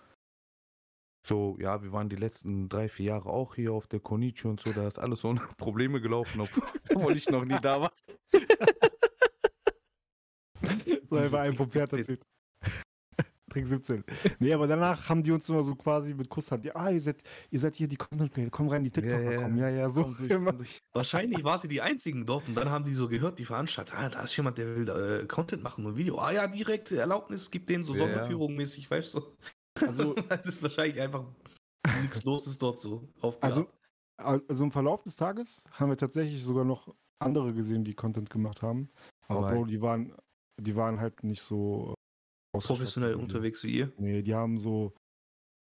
[1.26, 4.60] So, ja, wir waren die letzten drei, vier Jahre auch hier auf der Konichi und
[4.60, 6.40] so, da ist alles ohne Probleme gelaufen,
[6.94, 7.92] obwohl ich noch nie da war.
[11.12, 12.22] So einfach ein Pferd erzählt.
[13.50, 14.04] Trick 17.
[14.38, 17.22] Nee, aber danach haben die uns immer so quasi mit Kusshand, ja, ah, ihr seid,
[17.50, 19.58] ihr seid hier die Content Creator, komm rein, die TikToker Ja, ja, kommen.
[19.58, 20.04] Ja, ja, so.
[20.04, 20.78] Komm durch, komm durch.
[20.92, 24.08] Wahrscheinlich wart ihr die einzigen dort und dann haben die so gehört, die Veranstalter, ah,
[24.08, 26.18] da ist jemand, der will äh, Content machen und Video.
[26.18, 28.06] Ah ja, direkt Erlaubnis, gibt denen so Ja, ja.
[28.06, 29.22] Sonderführung mäßig, weißt du?
[29.82, 31.24] Also- das ist wahrscheinlich einfach
[32.02, 33.08] nichts los ist dort so.
[33.40, 33.66] Also,
[34.18, 38.62] also im Verlauf des Tages haben wir tatsächlich sogar noch andere gesehen, die Content gemacht
[38.62, 38.90] haben.
[39.28, 39.52] Aber.
[39.52, 40.14] Bro, die waren,
[40.60, 41.94] die waren halt nicht so
[42.52, 43.92] professionell unterwegs wie ihr.
[43.98, 44.94] Nee, die haben so,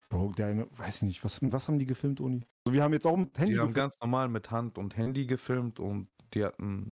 [0.09, 2.44] Bro, der eine, weiß ich nicht, was, was haben die gefilmt, Uni?
[2.66, 3.74] So, wir haben jetzt auch mit Handy Die haben gefilmt.
[3.74, 6.88] ganz normal mit Hand und Handy gefilmt und die hatten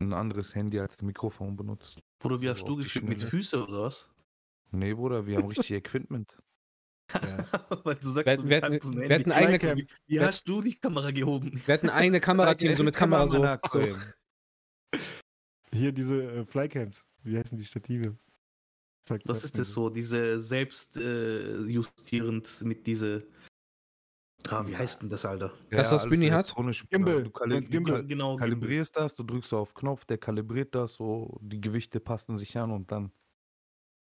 [0.00, 1.98] ein anderes Handy als das Mikrofon benutzt.
[2.22, 3.08] Bruder, wie So hast du gefilmt?
[3.08, 3.30] Mit Schnelle.
[3.30, 4.08] Füße oder was?
[4.70, 6.36] Nee, Bruder, wir haben richtig Equipment.
[7.84, 9.78] Weil du sagst, Wir- du wir hatten- ein wir hatten eigene- Flycam.
[9.78, 11.60] Wie, wie wir- hast du die Kamera gehoben?
[11.66, 12.20] Wir hatten eigene
[12.60, 13.44] Kamerateam, so mit Kamera so.
[13.68, 13.86] so.
[15.72, 18.16] Hier diese äh, Flycams, wie heißen die Stative?
[19.08, 19.88] Zack, Was ist das so?
[19.90, 23.26] Diese selbst äh, justierend mit diese.
[24.48, 25.52] Ah, wie heißt denn das, Alter?
[25.70, 26.54] Das, was Bünni hat?
[26.90, 28.04] Gimbal, Du, kali meinst du Gimbal?
[28.04, 28.36] Genau.
[28.36, 32.70] kalibrierst das, du drückst auf Knopf, der kalibriert das so, die Gewichte passen sich an
[32.72, 33.12] und dann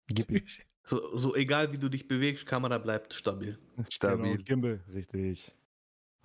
[0.08, 0.44] Gib ihm.
[0.84, 3.58] So, so egal wie du dich bewegst, Kamera bleibt stabil.
[3.90, 4.32] stabil.
[4.34, 5.54] Genau, Gimbal, richtig.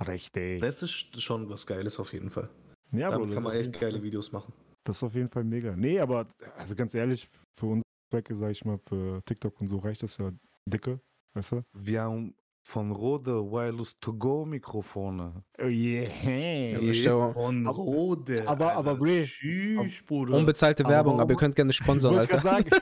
[0.07, 0.61] Richtig.
[0.61, 2.49] Das ist schon was Geiles auf jeden Fall.
[2.92, 4.53] Ja, Bro, Damit das kann man echt geile Fall- Videos machen.
[4.85, 5.75] Das ist auf jeden Fall mega.
[5.75, 9.79] Nee, aber also ganz ehrlich, für unsere Zwecke, sag ich mal, für TikTok und so
[9.79, 10.31] reicht das ja
[10.69, 11.01] dicke,
[11.35, 11.62] weißt du?
[11.73, 15.42] Wir haben von Rode Wireless To Go Mikrofone.
[15.61, 16.79] Oh yeah.
[16.81, 17.33] Ja, Stau.
[17.33, 18.47] Von Rode.
[18.47, 20.37] aber- aber Bre, Tschüss, Bruder.
[20.37, 22.40] Unbezahlte Aber Werbung, aber ihr könnt gerne sponsern, ich Alter.
[22.40, 22.71] sagen.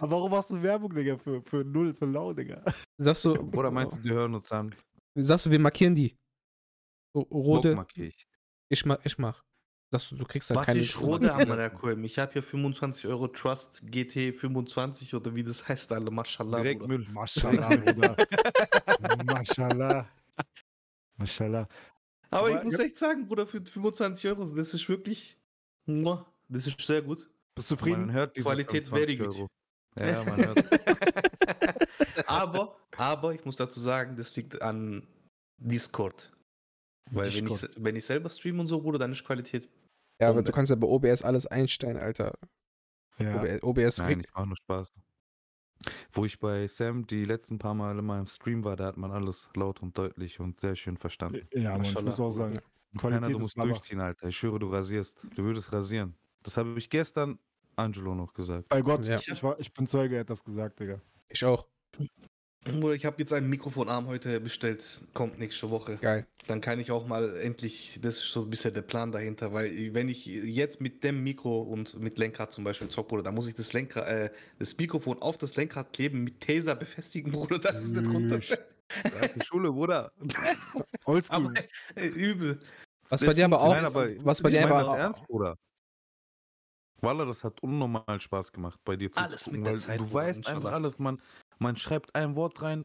[0.00, 2.62] aber warum machst du Werbung, Digga, für, für null, für lau, Digga?
[2.98, 4.74] Sagst du, Oder meinst du, die hören uns an?
[5.14, 6.16] sagst du, wir markieren die?
[7.14, 8.26] O- Rode, Bock markier ich.
[8.68, 9.42] ich mach, ich mach.
[9.90, 12.04] Sagst du, du kriegst halt Was keine ist Rode am Merkulm?
[12.04, 16.58] Ich habe hier 25 Euro Trust GT 25 oder wie das heißt, alle Mashallah.
[16.60, 16.98] Direkt Bruder.
[16.98, 17.08] Müll.
[17.10, 18.16] Mashallah, Bruder.
[19.24, 20.08] Mashallah.
[21.16, 21.68] Mashallah.
[22.30, 25.38] Aber Aber- ich muss echt sagen, Bruder, für 25 Euro, das ist wirklich.
[25.86, 27.28] Das ist sehr gut.
[27.54, 28.12] Bist du Man zufrieden?
[28.12, 29.36] hört diese Qualität 25 very good.
[29.36, 29.48] Euro.
[29.98, 30.68] Ja, man hört.
[32.28, 35.06] aber, aber ich muss dazu sagen, das liegt an
[35.58, 36.32] Discord.
[37.10, 37.84] Weil wenn ich, Discord.
[37.84, 39.68] wenn ich selber streame und so, Bruder, dann ist Qualität.
[40.20, 42.34] Ja, aber du kannst ja bei OBS alles einstellen, Alter.
[43.18, 43.40] Ja.
[43.40, 44.92] OBS, OBS Nein, ich mach nur Spaß.
[46.10, 49.12] Wo ich bei Sam die letzten paar Mal in meinem Stream war, da hat man
[49.12, 51.46] alles laut und deutlich und sehr schön verstanden.
[51.52, 52.58] Ja, Mann, ich muss auch sagen,
[52.96, 54.28] Qualität du ist musst durchziehen, Alter.
[54.28, 55.24] Ich schwöre, du rasierst.
[55.36, 56.14] Du würdest rasieren.
[56.42, 57.38] Das habe ich gestern
[57.78, 58.68] Angelo noch gesagt.
[58.68, 59.16] Bei Gott, Ja.
[59.18, 61.00] ich, war, ich bin Zeuge, er hat das gesagt, Digga.
[61.28, 61.66] Ich auch.
[62.64, 64.82] Bruder, ich habe jetzt einen Mikrofonarm heute bestellt,
[65.14, 65.96] kommt nächste Woche.
[65.98, 66.26] Geil.
[66.48, 69.94] Dann kann ich auch mal endlich, das ist so ein bisschen der Plan dahinter, weil
[69.94, 73.46] wenn ich jetzt mit dem Mikro und mit Lenkrad zum Beispiel zock, Bruder, dann muss
[73.46, 77.76] ich das Lenkrad, äh, das Mikrofon auf das Lenkrad kleben, mit Taser befestigen, Bruder, dass
[77.84, 78.66] es nicht runterfällt.
[79.36, 80.12] Die Schule, Bruder.
[81.04, 81.36] Oldschool.
[81.36, 81.52] Aber
[81.94, 82.58] äh, übel.
[83.08, 84.24] Was Das bei dir aber auch, funktioniert.
[84.24, 85.56] was bei dir aber das auch, ernst, Bruder.
[87.00, 90.12] Wallah, das hat unnormal Spaß gemacht, bei dir Alles zuzugucken, mit der weil Zeit, du
[90.12, 90.74] weißt einfach inshallah.
[90.74, 91.22] alles, man,
[91.58, 92.84] Man schreibt ein Wort rein,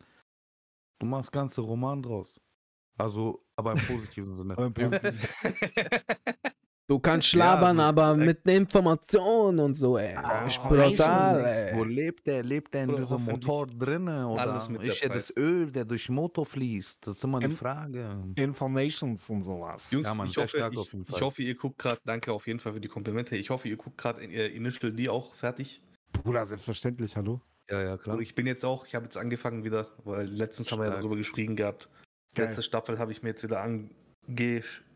[0.99, 2.39] du machst ganze Roman draus.
[2.97, 4.53] Also, aber im positiven Sinne.
[4.53, 5.19] Aber im Positiven.
[6.85, 10.15] Du kannst Ja, schlabern, so aber mit Informationen und so, ey.
[10.15, 11.75] Ah, ich brutal, nicht.
[11.75, 11.89] Wo ey.
[11.93, 12.43] lebt der?
[12.43, 14.25] Lebt der in diesem Motor drinnen?
[14.25, 15.15] Oder alles mit der ist ja Zeit.
[15.17, 17.07] das Öl, der durch den Motor fließt?
[17.07, 18.23] Das ist immer die Ähm, Frage.
[18.35, 19.91] Informations und sowas.
[19.91, 22.33] Jungs, Ja, Mann, ich, sehr hoffe, stark auf ich, ich hoffe, ihr guckt gerade, danke
[22.33, 23.37] auf jeden Fall für die Komplimente.
[23.37, 25.81] Ich hoffe, ihr guckt gerade äh, Initial D auch fertig.
[26.11, 27.39] Bruder, selbstverständlich, hallo.
[27.69, 28.17] Ja, ja, klar.
[28.17, 30.91] Und ich bin jetzt auch, ich habe jetzt angefangen wieder, weil letztens haben wir ja
[30.91, 31.01] Stark.
[31.01, 31.87] darüber geschrieben gehabt.
[32.35, 32.47] Geil.
[32.47, 33.89] Letzte Staffel habe ich mir jetzt wieder ange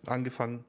[0.06, 0.65] angefangen.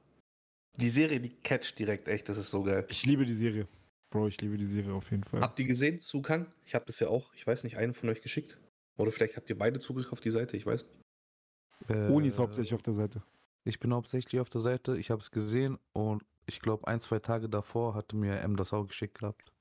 [0.75, 2.85] Die Serie, die catcht direkt echt, das ist so geil.
[2.89, 3.67] Ich liebe die Serie.
[4.11, 5.41] Bro, ich liebe die Serie auf jeden Fall.
[5.41, 6.47] Habt ihr gesehen, Zugang?
[6.65, 8.57] Ich habe das ja auch, ich weiß nicht, einen von euch geschickt.
[8.97, 10.83] Oder vielleicht habt ihr beide Zugriff auf die Seite, ich weiß.
[10.83, 11.89] nicht.
[11.89, 13.21] Äh, Uni ist hauptsächlich auf der Seite.
[13.63, 14.97] Ich bin hauptsächlich auf der Seite.
[14.97, 18.73] Ich habe es gesehen und ich glaube, ein, zwei Tage davor hatte mir M das
[18.73, 19.53] auch geschickt gehabt.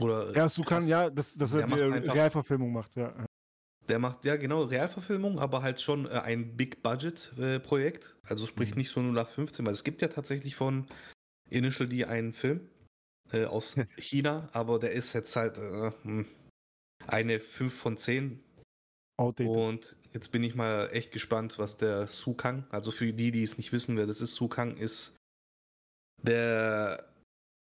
[0.00, 3.26] Oder Ja, Sukan, ja, dass, dass er die Realverfilmung macht, ja.
[3.90, 8.16] Der macht ja genau Realverfilmung, aber halt schon äh, ein Big-Budget-Projekt.
[8.26, 8.78] also sprich Mhm.
[8.78, 10.86] nicht so 0815, weil es gibt ja tatsächlich von
[11.50, 12.68] Initial D einen Film
[13.32, 16.26] äh, aus China, aber der ist jetzt halt äh, hm,
[17.06, 18.42] eine 5 von 10.
[19.18, 19.54] Outdated.
[19.54, 23.42] Und jetzt bin ich mal echt gespannt, was der Su Kang, also für die, die
[23.42, 25.16] es nicht wissen, wer das ist, Su Kang ist
[26.22, 27.12] der,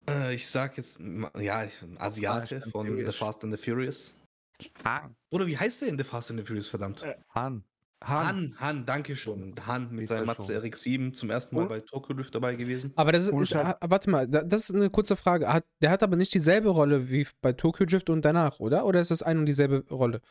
[0.08, 0.98] äh, ich sag jetzt,
[1.38, 1.66] ja,
[1.98, 3.12] Asiate von The.
[3.12, 4.12] Fast and the Furious.
[4.84, 5.16] Han.
[5.30, 7.02] Oder wie heißt der in The Fast and the Furious, verdammt?
[7.02, 7.64] Äh, Han.
[8.02, 8.26] Han.
[8.26, 9.54] Han, Han, danke schon.
[9.66, 10.54] Han mit seinem Matze schon.
[10.64, 12.92] RX-7 zum ersten Mal Und- bei Tokyo Drift dabei gewesen.
[12.96, 15.52] Aber das ist, ist ah, warte mal, da- das ist eine kurze Frage.
[15.52, 18.86] Hat, der hat aber nicht dieselbe Rolle wie bei Tokyo Drift und danach, oder?
[18.86, 20.22] Oder ist das ein und dieselbe Rolle?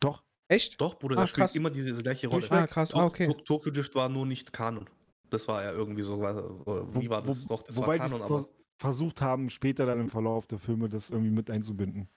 [0.00, 0.24] Doch.
[0.48, 0.80] Echt?
[0.80, 1.54] Doch, Bruder, Ah, der spielt krass.
[1.56, 2.46] immer diese gleiche Rolle.
[2.50, 2.92] Ah, krass.
[2.92, 3.26] Ah, okay.
[3.28, 4.88] Tok- Tokyo Drift war nur nicht Kanon.
[5.30, 7.46] Das war ja irgendwie so, wie war das?
[7.46, 10.58] Doch, das wobei war die Kanon, aber vers versucht haben, später dann im Verlauf der
[10.58, 12.08] Filme das irgendwie mit einzubinden.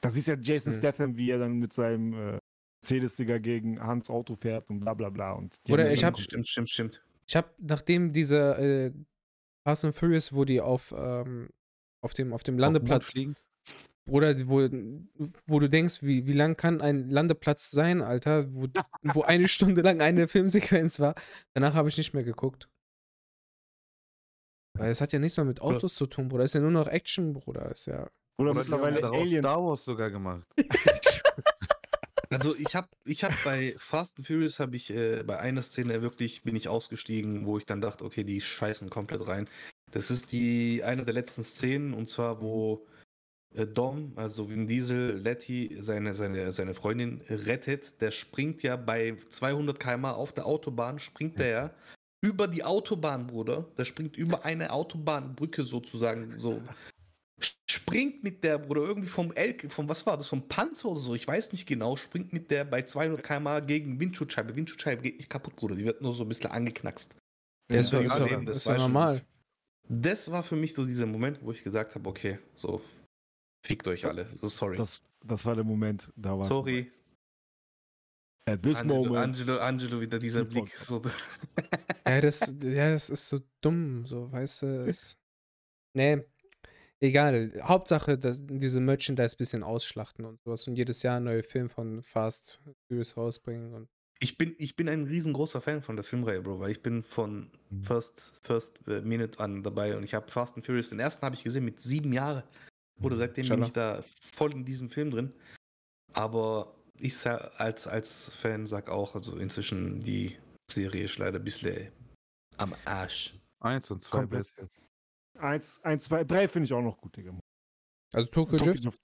[0.00, 0.78] Da siehst du ja Jason Hm.
[0.78, 2.38] Statham, wie er dann mit seinem äh,
[2.82, 5.32] Mercedes-Digger gegen Hans Auto fährt und bla bla bla.
[5.32, 7.02] Und die Oder ich hab- Stimmt, stimmt, stimmt.
[7.28, 8.92] Ich habe, nachdem diese äh,
[9.66, 11.48] Fast and Furious, wo die auf, ähm,
[12.04, 13.34] auf, dem, auf dem Landeplatz, Fliegen.
[14.08, 14.68] Bruder, wo,
[15.48, 18.68] wo du denkst, wie, wie lang kann ein Landeplatz sein, Alter, wo,
[19.02, 21.16] wo eine Stunde lang eine Filmsequenz war.
[21.54, 22.68] Danach habe ich nicht mehr geguckt.
[24.78, 26.44] Weil es hat ja nichts mehr mit Autos zu tun, Bruder.
[26.44, 27.72] Es ist ja nur noch Action, Bruder.
[27.72, 28.08] Ist ja.
[28.38, 29.42] Oder mittlerweile Alien.
[29.42, 30.46] Star Wars sogar gemacht.
[32.30, 36.02] Also ich habe ich hab bei Fast and Furious habe ich äh, bei einer Szene
[36.02, 39.48] wirklich bin ich ausgestiegen, wo ich dann dachte, okay, die scheißen komplett rein.
[39.92, 42.86] Das ist die eine der letzten Szenen und zwar wo
[43.54, 48.00] äh, Dom, also Vin Diesel, Letty seine seine seine Freundin rettet.
[48.00, 51.70] Der springt ja bei 200 km auf der Autobahn springt der ja
[52.22, 53.66] über die Autobahn, Bruder.
[53.78, 56.60] Der springt über eine Autobahnbrücke sozusagen so
[57.68, 61.14] springt mit der, Bruder, irgendwie vom Elk, vom, was war das, vom Panzer oder so,
[61.14, 64.56] ich weiß nicht genau, springt mit der bei 200 km gegen Windschutzscheibe.
[64.56, 67.14] Windschutzscheibe geht nicht kaputt, Bruder, die wird nur so ein bisschen angeknackst.
[67.70, 69.24] Ja, ist Ja, ist eben, das ist schon normal.
[69.88, 72.80] Das war für mich so dieser Moment, wo ich gesagt habe, okay, so,
[73.64, 74.76] fickt euch alle, so sorry.
[74.76, 76.90] Das, das war der Moment, da war sorry,
[78.48, 79.24] At this Angelo, moment.
[79.24, 80.44] Angelo, Angelo, wieder dieser.
[80.44, 80.72] Blick.
[80.78, 81.02] So,
[82.06, 84.66] Ja, das, ja, das ist so dumm, so, weißt du.
[84.86, 85.18] Ist,
[85.94, 86.24] nee,
[87.00, 87.52] egal.
[87.62, 92.02] Hauptsache, dass diese Merchandise ein bisschen ausschlachten und sowas und jedes Jahr neue Film von
[92.02, 93.74] Fast Furious rausbringen.
[93.74, 93.88] Und
[94.20, 97.50] ich, bin, ich bin ein riesengroßer Fan von der Filmreihe, Bro, weil ich bin von
[97.70, 97.82] Mhm.
[97.82, 101.34] First, First äh, Minute an dabei und ich habe Fast and Furious, den ersten habe
[101.34, 102.44] ich gesehen mit sieben Jahren.
[103.02, 103.66] Oder seitdem bin Inshallah.
[103.66, 104.04] ich da
[104.36, 105.32] voll in diesem Film drin.
[106.14, 110.36] Aber ich als, als Fan sag auch, also inzwischen die
[110.70, 111.92] Serie ist leider ein bisschen
[112.56, 113.34] am Arsch.
[113.60, 114.44] Eins und zwei Komplett.
[114.56, 114.68] besser.
[115.38, 117.38] Eins, eins, zwei, drei finde ich auch noch gut, Digga.
[118.14, 118.98] also Tokyo Tokyo Drift,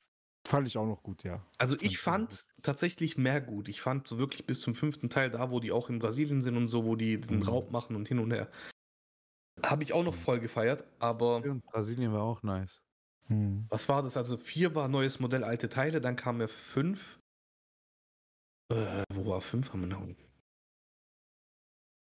[0.46, 1.44] fand ich auch noch gut, ja.
[1.58, 3.68] Also Fand ich auch fand tatsächlich mehr gut.
[3.68, 6.56] Ich fand so wirklich bis zum fünften Teil da, wo die auch in Brasilien sind
[6.56, 7.42] und so, wo die den Mhm.
[7.44, 8.50] Raub machen und hin und her.
[9.64, 12.82] Habe ich auch noch voll gefeiert, aber Und Brasilien war auch nice.
[13.28, 13.66] Hm.
[13.70, 14.16] was war das?
[14.16, 17.20] Also vier war neues Modell, alte Teile, dann kam ja fünf.
[18.72, 19.72] Äh, wo war fünf?
[19.72, 20.06] Haben wir noch?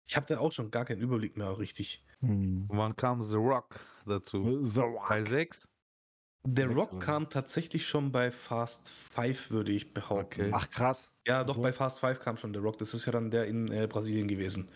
[0.07, 2.05] Ich habe da auch schon gar keinen Überblick mehr richtig.
[2.21, 2.67] Hm.
[2.69, 4.65] Und wann kam The Rock dazu?
[4.65, 5.69] So, Teil 6?
[6.47, 10.43] Der Rock oder kam tatsächlich schon bei Fast Five, würde ich behaupten.
[10.43, 10.51] Okay.
[10.55, 11.11] Ach krass.
[11.27, 12.77] Ja, doch, bei Fast Five kam schon der Rock.
[12.79, 14.69] Das ist ja dann der in äh, Brasilien gewesen.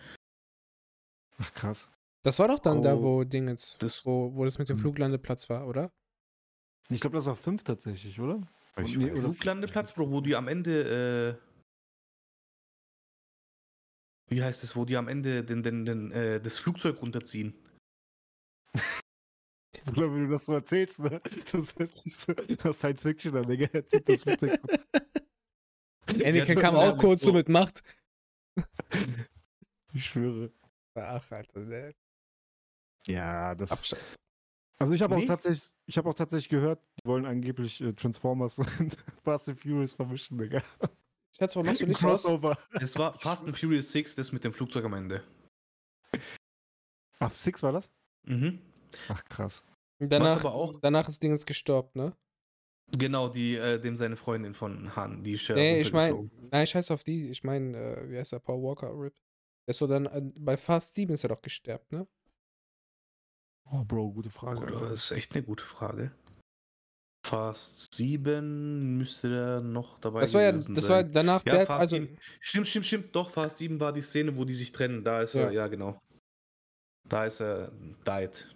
[1.39, 1.89] Ach krass.
[2.25, 4.77] das war doch dann da, Oh, wo Ding jetzt, das- wo, wo das mit dem
[4.77, 4.81] Mhm.
[4.81, 5.93] Fluglandeplatz war, oder?
[6.89, 8.41] Ich glaube, das war fünf tatsächlich, oder?
[8.83, 11.48] Ich Nee, Fluglandeplatz, Bro, wo die am Ende, äh,
[14.29, 17.55] wie heißt es, wo die am Ende den, den, den, äh, das Flugzeug runterziehen.
[19.85, 21.21] Bruder, wenn du das so erzählst, ne?
[21.53, 22.33] Das hört sich so
[22.65, 23.69] nach Science Fiction an, Digga.
[23.73, 24.61] Er zieht das Flugzeug.
[26.09, 27.83] Anakin kam auch kurz so mit Macht.
[29.93, 30.51] Ich schwöre.
[30.95, 31.95] Ach, Alter, ne?
[33.07, 33.71] Ja, das.
[33.71, 33.97] Absch-
[34.79, 35.27] Also ich habe auch Nee.
[35.27, 39.93] tatsächlich, ich habe auch tatsächlich gehört, die wollen angeblich äh, Transformers und Fast and Furious
[39.93, 40.63] vermischen, Digga.
[41.37, 42.23] Schatz, warum machst du nicht was?
[42.23, 42.59] Crossover.
[42.81, 45.23] Es war Fast and Furious 6, das mit dem Flugzeug am Ende.
[47.21, 47.91] Ach, Six war das?
[48.25, 48.61] Mhm.
[49.09, 49.63] Ach, krass.
[50.01, 52.17] Danach, aber auch- danach ist Dingens gestorben, ne?
[52.93, 56.67] Genau, die, äh, dem seine Freundin von Han, die ist ja Nee, ich meine, nein,
[56.67, 57.27] scheiß auf die.
[57.29, 58.39] Ich meine, äh, wie heißt der?
[58.39, 59.13] Paul Walker, RIP.
[59.67, 62.09] Der ist so dann, äh, bei Fast 7 ist er doch gesterbt, ne?
[63.71, 64.61] Oh, Bro, gute Frage.
[64.65, 66.13] Gut, das ist echt eine gute Frage.
[67.27, 71.13] Fast 7 müsste der noch dabei Das war ja, gewesen das war sein.
[71.13, 72.19] danach Ja, der, Fast also, 7.
[72.41, 73.17] Stimmt, stimmt, stimmt.
[73.17, 75.05] Doch, Fast 7 war die Szene, wo die sich trennen.
[75.05, 75.43] Da ist Ja.
[75.43, 75.99] er, ja, genau.
[77.09, 77.73] Da ist er
[78.07, 78.55] died.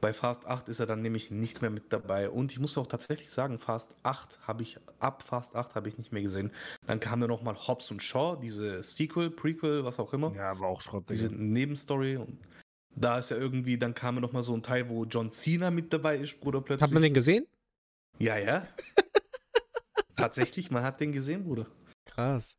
[0.00, 2.30] Bei Fast 8 ist er dann nämlich nicht mehr mit dabei.
[2.30, 5.98] Und ich muss auch tatsächlich sagen, Fast 8 habe ich, ab Fast 8 habe ich
[5.98, 6.52] nicht mehr gesehen.
[6.86, 10.32] Dann kam ja nochmal Hobbs und Shaw, diese Sequel, Prequel, was auch immer.
[10.36, 11.42] Ja, aber auch Schrott, diese Digga.
[11.42, 12.16] Nebenstory.
[12.16, 12.38] Und
[12.94, 15.92] da ist ja irgendwie, dann kam ja nochmal so ein Teil, wo John Cena mit
[15.92, 16.82] dabei ist, Bruder, plötzlich.
[16.86, 17.46] hat man den gesehen?
[18.18, 18.66] Ja, ja.
[20.16, 21.66] Tatsächlich, man hat den gesehen, Bruder.
[22.04, 22.58] Krass.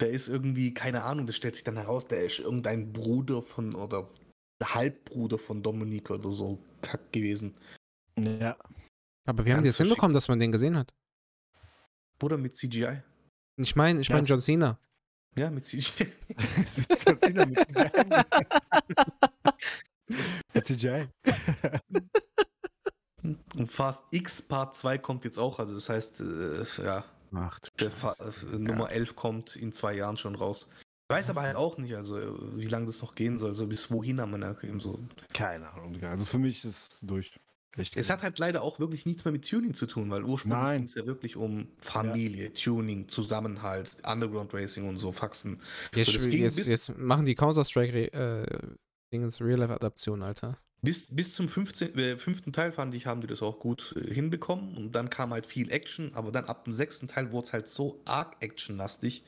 [0.00, 3.74] Der ist irgendwie, keine Ahnung, das stellt sich dann heraus, der ist irgendein Bruder von
[3.74, 4.10] oder
[4.62, 7.56] Halbbruder von Dominik oder so kack gewesen.
[8.16, 8.56] Ja.
[9.26, 10.94] Aber wir haben das hinbekommen, dass man den gesehen hat.
[12.18, 13.02] Bruder mit CGI.
[13.56, 14.78] Ich meine, ich meine John Cena.
[15.36, 16.12] Ja, mit CGI.
[16.76, 17.90] mit John Cena, mit CGI.
[20.54, 21.08] mit CGI.
[23.56, 27.90] Und Fast X Part 2 kommt jetzt auch, also das heißt, äh, ja, Ach, der
[27.90, 30.68] Fa äh, Nummer 11 kommt in zwei Jahren schon raus.
[31.08, 32.16] Ich weiß aber halt auch nicht, also
[32.56, 34.98] wie lange das noch gehen soll, so bis wohin haben wir da eben so.
[35.32, 36.02] Keine Ahnung.
[36.02, 37.38] Also für mich ist es durch.
[37.76, 37.96] Echt.
[37.96, 40.84] Es hat halt leider auch wirklich nichts mehr mit Tuning zu tun, weil ursprünglich ging
[40.84, 45.60] es ja wirklich um Familie, Tuning, Zusammenhalt, Underground Racing und so Faxen.
[45.92, 48.46] Jetzt, So, jetzt, jetzt machen die Counter-Strike äh,
[49.12, 50.56] Dingens Real-Life-Adaption, Alter.
[50.84, 54.12] Bis, bis zum 15, äh, fünften Teil fand ich, haben die das auch gut äh,
[54.12, 57.52] hinbekommen und dann kam halt viel Action, aber dann ab dem sechsten Teil wurde es
[57.52, 59.24] halt so arg actionlastig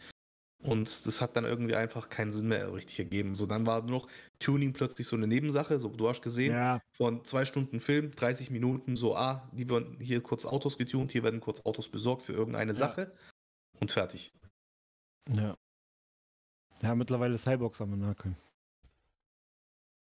[0.62, 3.34] und das hat dann irgendwie einfach keinen Sinn mehr richtig ergeben.
[3.34, 6.80] So, dann war nur noch Tuning plötzlich so eine Nebensache, so du hast gesehen, Ja,
[6.92, 11.22] von zwei Stunden Film, 30 Minuten, so, ah, die werden hier kurz Autos getunt, hier
[11.22, 12.78] werden kurz Autos besorgt für irgendeine Ja.
[12.78, 13.12] Sache
[13.80, 14.32] und fertig.
[15.34, 15.56] ja.
[16.82, 18.36] Ja, mittlerweile Cyborgs am Nacken.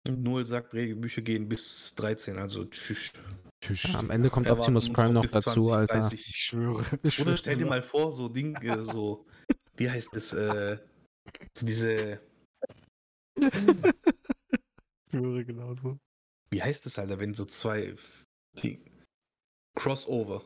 [0.10, 3.12] Null sagt, Regelbücher gehen bis 13, also tschüss.
[3.64, 3.84] Tschüss.
[3.84, 6.00] Ja, am Ende kommt Optimus Prime noch dazu, 20, Alter.
[6.00, 6.28] 30.
[6.28, 6.84] Ich schwöre.
[7.22, 9.28] Oder stell dir mal vor, so Ding, äh, so,
[9.78, 10.80] wie heißt das, äh,
[11.56, 12.20] so diese,
[13.40, 13.48] Ich
[15.12, 16.00] schwöre genauso.
[16.50, 17.96] wie heißt das, Alter, wenn so zwei
[18.62, 18.84] die,
[19.76, 20.44] Crossover.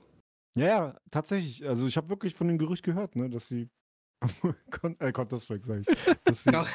[0.58, 1.66] Ja, ja, tatsächlich.
[1.68, 3.70] Also ich habe wirklich von dem Gerücht gehört, ne, dass sie
[4.72, 5.88] Con äh, Counter-Strike, sag ich.
[6.24, 6.66] Dass sie, Ja,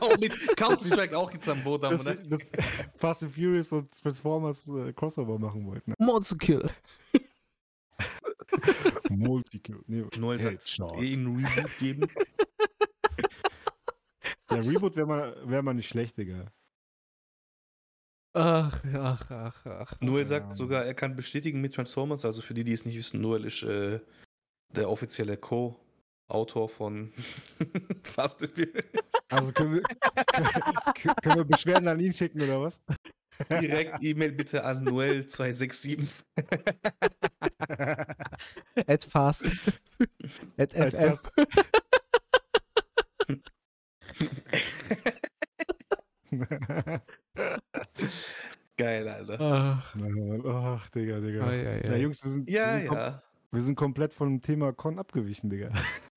[0.00, 2.18] auch mit Counter-Strike auch jetzt am Boot haben, ne?
[2.22, 2.50] sie das
[2.96, 5.94] Fast and Furious und Transformers äh, Crossover machen wollten.
[5.98, 6.68] Monster Kill.
[9.10, 9.80] Multikill.
[9.86, 10.96] Nee, Noel sagt, Headshot.
[11.02, 12.08] eh einen Reboot geben.
[14.50, 16.46] Der Reboot wäre mal, wär mal nicht schlecht, Digga.
[18.34, 20.00] Ach, ach, ach, ach.
[20.00, 20.28] Noel Ja.
[20.28, 23.44] sagt sogar, er kann bestätigen mit Transformers, also für die, die es nicht wissen, Noel
[23.46, 24.00] ist äh,
[24.74, 25.36] der offizielle
[26.28, 27.12] Co-Autor von
[28.02, 28.84] Fast and Furious.
[29.30, 29.82] Also können wir,
[30.94, 32.80] können, können wir Beschwerden an ihn schicken oder was?
[33.50, 36.08] Direkt E-Mail bitte an Noel267.
[38.86, 39.46] At fast.
[40.58, 41.30] At FF.
[48.76, 49.38] Geil, Alter.
[49.40, 49.96] Ach,
[50.46, 51.46] Ach, Digga, Digga.
[51.46, 51.96] ei, ei, Ja, ei.
[51.98, 53.22] Jungs, wir sind, Ja, wir, sind ja.
[53.52, 55.70] Wir sind komplett vom Thema Con abgewichen, Digga.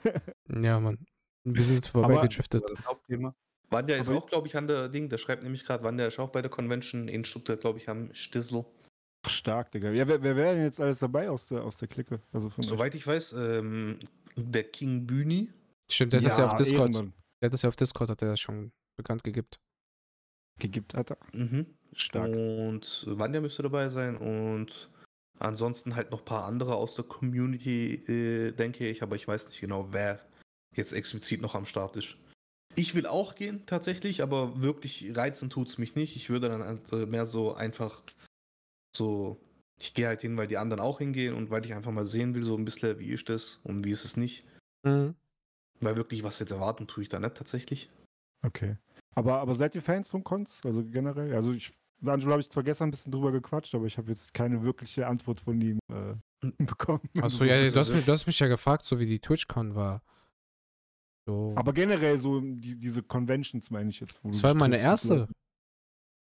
[0.50, 1.06] ja, Mann.
[1.44, 1.94] Wir sind jetzt.
[1.94, 3.34] Das Hauptthema.
[3.70, 5.10] Wanda ist Aber- auch, glaube ich, an der Ding.
[5.10, 8.14] Der schreibt nämlich gerade, Wanda ist auch bei der Convention in Stuttgart, glaube ich, am
[8.14, 8.66] Stissel.
[9.26, 9.92] Ach, stark, Digga.
[9.92, 12.22] Ja, wer, wer wäre denn jetzt alles dabei aus der, aus der Clique?
[12.32, 12.70] Also von euch?
[12.70, 14.00] Soweit ich weiß, ähm,
[14.36, 15.52] der King Bühni.
[15.92, 16.92] Stimmt, der hat das ja auf Discord.
[16.94, 19.48] Ehrenmann Der hat das ja auf Discord, hat er das schon bekannt gegeben.
[20.60, 21.18] Gegeben hat er.
[21.34, 21.66] Mhm.
[21.94, 22.30] Stark.
[22.30, 24.18] Und Wanda müsste dabei sein.
[24.18, 24.90] Und
[25.40, 29.02] ansonsten halt noch ein paar andere aus der Community, äh, denke ich.
[29.02, 30.20] Aber ich weiß nicht genau, wer
[30.76, 32.18] jetzt explizit noch am Start ist.
[32.76, 36.16] Ich will auch gehen, tatsächlich, aber wirklich reizen tut es mich nicht.
[36.16, 38.04] Ich würde dann äh, mehr so einfach
[38.96, 39.40] so.
[39.82, 42.36] Ich gehe halt hin, weil die anderen auch hingehen und weil ich einfach mal sehen
[42.36, 44.46] will, so ein bisschen, wie ist das und wie ist es nicht.
[44.84, 45.16] Mhm.
[45.80, 47.90] Weil wirklich was jetzt erwarten tue ich da nicht tatsächlich.
[48.46, 48.78] Okay.
[49.16, 50.62] Aber, aber seid ihr Fans von Cons?
[50.66, 51.34] Also generell?
[51.34, 51.72] Also ich,
[52.06, 55.08] Angelo habe ich zwar gestern ein bisschen drüber gequatscht, aber ich habe jetzt keine wirkliche
[55.08, 56.16] Antwort von ihm äh,
[56.58, 57.10] bekommen.
[57.22, 60.02] Achso, ja, du hast, mich, du hast mich ja gefragt, so wie die TwitchCon war.
[61.26, 61.54] So.
[61.56, 64.20] Aber generell so die, diese Conventions meine ich jetzt.
[64.24, 65.08] das war meine und erste.
[65.08, 65.28] so.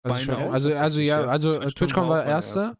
[0.02, 2.76] Also, Meine schon, also, also ja, also TwitchCon TwitchCon war erste.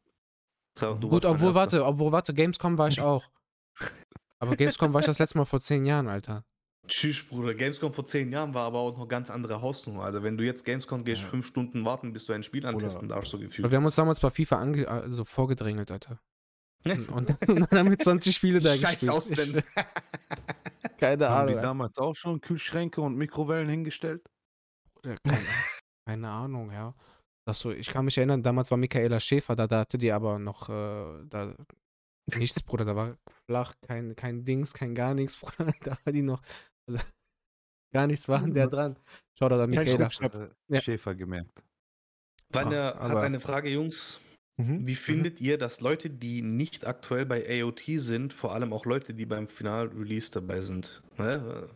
[0.78, 3.28] So, Gut, obwohl, warte, obwohl, warte, Gamescom war ich auch.
[4.38, 6.44] Aber Gamescom war ich das letzte Mal vor zehn Jahren, Alter.
[6.88, 7.54] Tschüss, Bruder.
[7.54, 10.04] Gamescom vor zehn Jahren war aber auch noch ganz andere Hausnummer.
[10.04, 11.28] Also, wenn du jetzt Gamescom gehst, Ja.
[11.28, 13.70] fünf Stunden warten, bis du ein Spiel antesten darfst, so Aber gefühlt.
[13.70, 16.20] wir haben uns damals bei FIFA ange also vorgedrängelt, Alter.
[16.84, 19.10] Und, und dann haben wir 20 Spiele da Scheiß gespielt.
[19.12, 19.62] Ausländer.
[20.98, 21.62] Keine Haben die Ahnung.
[21.62, 24.22] damals auch schon Kühlschränke und Mikrowellen hingestellt?
[25.02, 25.18] Keine,
[26.06, 26.94] keine Ahnung, ja.
[27.44, 30.38] Das so, ich kann mich erinnern, damals war Michaela Schäfer da, da hatte die aber
[30.38, 31.54] noch äh, da,
[32.36, 32.84] nichts, Bruder.
[32.84, 33.16] Da war
[33.46, 35.72] flach, kein, kein Dings, kein gar nichts, Bruder.
[35.82, 36.42] Da war die noch.
[36.88, 37.00] Also,
[37.92, 38.96] gar nichts war an der dran.
[39.38, 40.10] Schau da, Kein Michaela.
[40.10, 40.34] Schrumpfschnapp.
[40.34, 40.80] Äh, Ja.
[40.80, 41.62] Schäfer gemerkt.
[42.50, 44.20] Vanya Ah, hat aber- eine Frage, Jungs.
[44.60, 44.86] Mhm.
[44.86, 49.14] Wie findet ihr, dass Leute, die nicht aktuell bei AOT sind, vor allem auch Leute,
[49.14, 51.68] die beim Final-Release dabei sind, ne?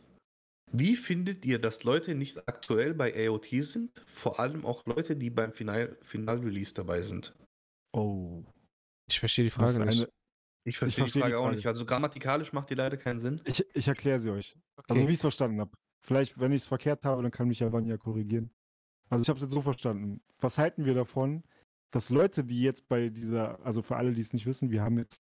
[0.72, 5.30] wie findet ihr, dass Leute nicht aktuell bei AOT sind, vor allem auch Leute, die
[5.30, 7.32] beim Final- Final-Release dabei sind?
[7.92, 8.42] Oh.
[9.08, 10.02] Ich verstehe die Das Frage ist nicht.
[10.04, 10.12] eine,
[10.64, 11.56] Ich verstehe die verstehe die Frage auch Frage.
[11.56, 11.66] nicht.
[11.66, 13.40] Also grammatikalisch macht die leider keinen Sinn.
[13.44, 14.56] ich ich erkläre sie euch.
[14.88, 15.72] Also wie ich es verstanden habe.
[16.04, 18.50] Vielleicht, wenn ich es verkehrt habe, dann kann mich ja Vanya korrigieren.
[19.10, 20.20] Also ich habe es jetzt so verstanden.
[20.40, 21.42] Was halten wir davon,
[21.92, 24.98] dass Leute, die jetzt bei dieser, also für alle, die es nicht wissen, wir haben
[24.98, 25.22] jetzt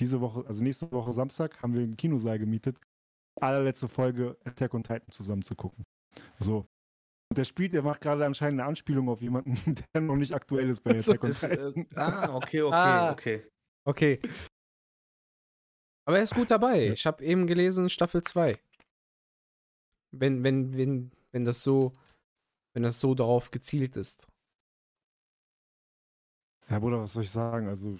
[0.00, 2.78] diese Woche, also nächste Woche Samstag, haben wir einen Kinosaal gemietet,
[3.40, 5.84] allerletzte Folge Attack on Titan zusammen zu gucken.
[6.38, 6.66] So.
[7.30, 9.54] Und der spielt, der macht gerade anscheinend eine Anspielung auf jemanden,
[9.94, 11.34] der noch nicht aktuell ist bei Also, Attack on äh,
[11.72, 11.86] Titan.
[11.96, 13.12] ah, okay, okay, Ah.
[13.12, 13.46] okay.
[13.84, 14.20] Okay.
[16.08, 16.88] Aber er ist gut dabei.
[16.88, 18.58] Ich habe eben gelesen, Staffel 2.
[20.10, 21.92] Wenn, wenn, wenn, wenn das so,
[22.72, 24.26] wenn das so darauf gezielt ist.
[26.70, 27.68] Ja, Bruder, was soll ich sagen?
[27.68, 27.98] Also,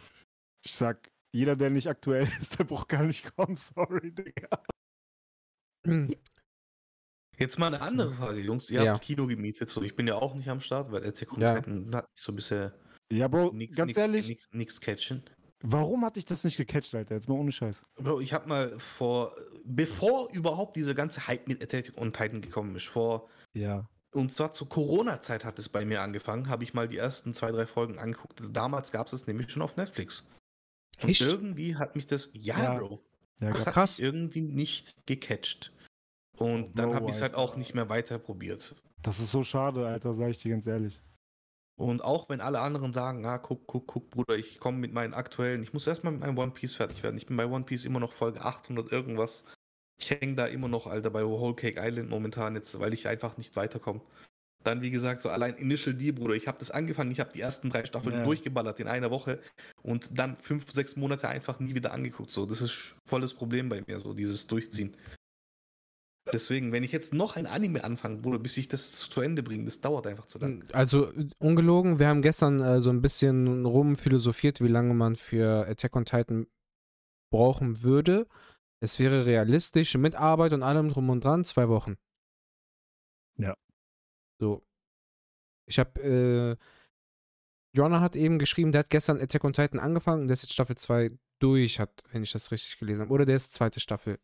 [0.64, 3.56] ich sag, jeder, der nicht aktuell ist, der braucht gar nicht kommen.
[3.58, 4.62] Sorry, Digga.
[7.36, 8.70] Jetzt mal eine andere Frage, Jungs.
[8.70, 8.94] Ihr Ja.
[8.94, 11.56] habt Kino gemietet, so ich bin ja auch nicht am Start, weil Attack on Ja.
[11.56, 12.74] Titan hat nicht so bisher
[13.12, 15.22] Ja, Bro, nix, ganz nix, ehrlich, nix catchen.
[15.62, 17.14] Warum hatte ich das nicht gecatcht, Alter?
[17.14, 17.84] Jetzt mal ohne Scheiß.
[17.96, 19.34] Bro, ich habe mal vor,
[19.64, 23.88] bevor überhaupt diese ganze Hype mit Attack on Titan gekommen ist, vor, Ja.
[24.12, 27.50] und zwar zur Corona-Zeit hat es bei mir angefangen, habe ich mal die ersten zwei,
[27.50, 28.42] drei Folgen angeguckt.
[28.52, 30.28] Damals gab es es nämlich schon auf Netflix.
[31.02, 31.20] Und Echt?
[31.22, 32.78] irgendwie hat mich das, ja, Ja.
[32.78, 33.00] Bro,
[33.40, 33.66] Ja, das krass.
[33.66, 33.98] hat krass.
[33.98, 35.72] mich irgendwie nicht gecatcht.
[36.36, 38.74] Und dann habe ich es halt auch nicht mehr weiter probiert.
[39.02, 41.00] Das ist so schade, Alter, sag ich dir ganz ehrlich.
[41.78, 45.14] Und auch wenn alle anderen sagen, ah, guck, guck, guck, Bruder, ich komme mit meinen
[45.14, 47.16] aktuellen, ich muss erstmal mit meinem One Piece fertig werden.
[47.16, 49.44] Ich bin bei One Piece immer noch Folge 800 irgendwas.
[50.00, 53.36] Ich hänge da immer noch, Alter, bei Whole Cake Island momentan jetzt, weil ich einfach
[53.36, 54.00] nicht weiterkomme.
[54.64, 57.40] Dann, wie gesagt, so allein Initial D, Bruder, ich habe das angefangen, ich habe die
[57.40, 58.24] ersten drei Staffeln Ja.
[58.24, 59.40] durchgeballert in einer Woche
[59.82, 62.32] und dann fünf, sechs Monate einfach nie wieder angeguckt.
[62.32, 64.96] So, das ist voll das Problem bei mir, so dieses Durchziehen.
[66.32, 69.64] Deswegen, wenn ich jetzt noch ein Anime anfange, Bruder, bis ich das zu Ende bringe,
[69.64, 70.62] das dauert einfach zu lange.
[70.72, 75.96] Also, ungelogen, wir haben gestern äh, so ein bisschen rumphilosophiert, wie lange man für Attack
[75.96, 76.46] on Titan
[77.30, 78.26] brauchen würde.
[78.80, 81.96] Es wäre realistisch, mit Arbeit und allem drum und dran, zwei Wochen.
[83.36, 83.54] Ja.
[84.40, 84.64] So.
[85.68, 86.56] Ich habe, äh,
[87.76, 90.52] Jonah hat eben geschrieben, der hat gestern Attack on Titan angefangen und der ist jetzt
[90.52, 91.10] Staffel 2
[91.40, 93.12] durch, hat, wenn ich das richtig gelesen habe.
[93.12, 94.18] Oder der ist zweite Staffel.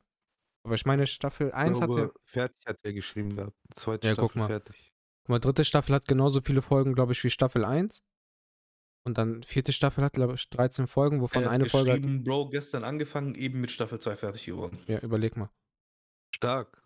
[0.64, 2.20] Aber ich meine, Staffel 1 hat glaube, ja.
[2.24, 3.56] Fertig hat er geschrieben gehabt.
[3.74, 4.46] Zweite Ja, Staffel guck mal.
[4.46, 4.92] fertig.
[5.22, 8.02] Guck mal, dritte Staffel hat genauso viele Folgen, glaube ich, wie Staffel 1.
[9.06, 11.92] Und dann vierte Staffel hat, glaube ich, 13 Folgen, wovon Er hat eine Folge.
[11.92, 14.82] Hat, Bro, gestern angefangen, eben mit Staffel 2 fertig geworden.
[14.86, 15.50] ja, überleg mal.
[16.34, 16.82] Stark.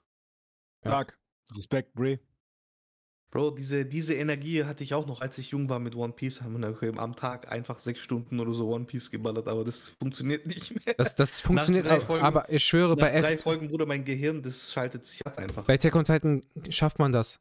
[0.84, 0.90] Ja.
[0.90, 1.20] Stark.
[1.54, 2.18] Respekt, Bray.
[3.30, 6.40] Bro, diese, diese Energie hatte ich auch noch, als ich jung war mit One Piece.
[6.40, 10.46] Haben wir am Tag einfach sechs Stunden oder so One Piece geballert, aber das funktioniert
[10.46, 10.94] nicht mehr.
[10.94, 13.84] Das, das funktioniert, drei aber, Folgen- aber ich schwöre, Nach bei, drei Act, Folgen, Bruder,
[13.84, 15.66] mein Gehirn, das schaltet sich ab einfach.
[15.66, 17.38] bei Attack on Titan schafft man das.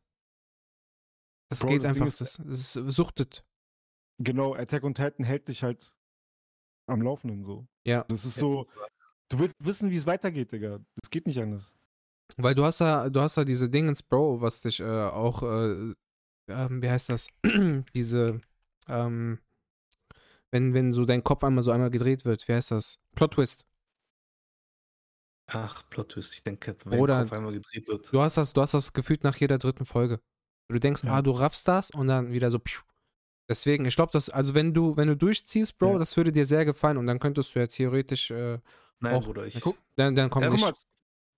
[1.49, 3.45] Das Bro, geht das einfach, ist- das, das suchtet.
[4.19, 5.95] Genau, Attack on Titan hält dich halt
[6.87, 7.65] am Laufenden so.
[7.85, 8.03] Ja.
[8.09, 8.67] Das ist so,
[9.29, 10.79] du willst wissen, wie es weitergeht, Digga.
[11.01, 11.73] Das geht nicht anders.
[12.35, 15.93] Weil du hast ja, du hast ja diese Dingens, Bro, was dich äh, auch, äh,
[16.49, 17.27] ähm, wie heißt das?
[17.95, 18.41] diese,
[18.87, 19.39] ähm,
[20.51, 22.99] wenn, wenn so dein Kopf einmal so einmal gedreht wird, wie heißt das?
[23.15, 23.65] Plot Twist.
[25.49, 26.33] Ach, Plot Twist.
[26.33, 28.11] Ich denke, wenn Oder- der Kopf einmal gedreht wird.
[28.13, 30.19] Du hast das, du hast das gefühlt nach jeder dritten Folge.
[30.69, 31.13] Du denkst, Ja.
[31.13, 32.59] ah, du raffst das und dann wieder so.
[32.59, 32.81] Piu.
[33.49, 35.99] Deswegen, ich glaube, das, also wenn du, wenn du durchziehst, Bro, Ja.
[35.99, 38.59] das würde dir sehr gefallen und dann könntest du ja theoretisch, äh,
[38.99, 39.61] Nein, auch- Bruder, ich.
[39.95, 40.73] Dann, dann kommt Ja, guck mal,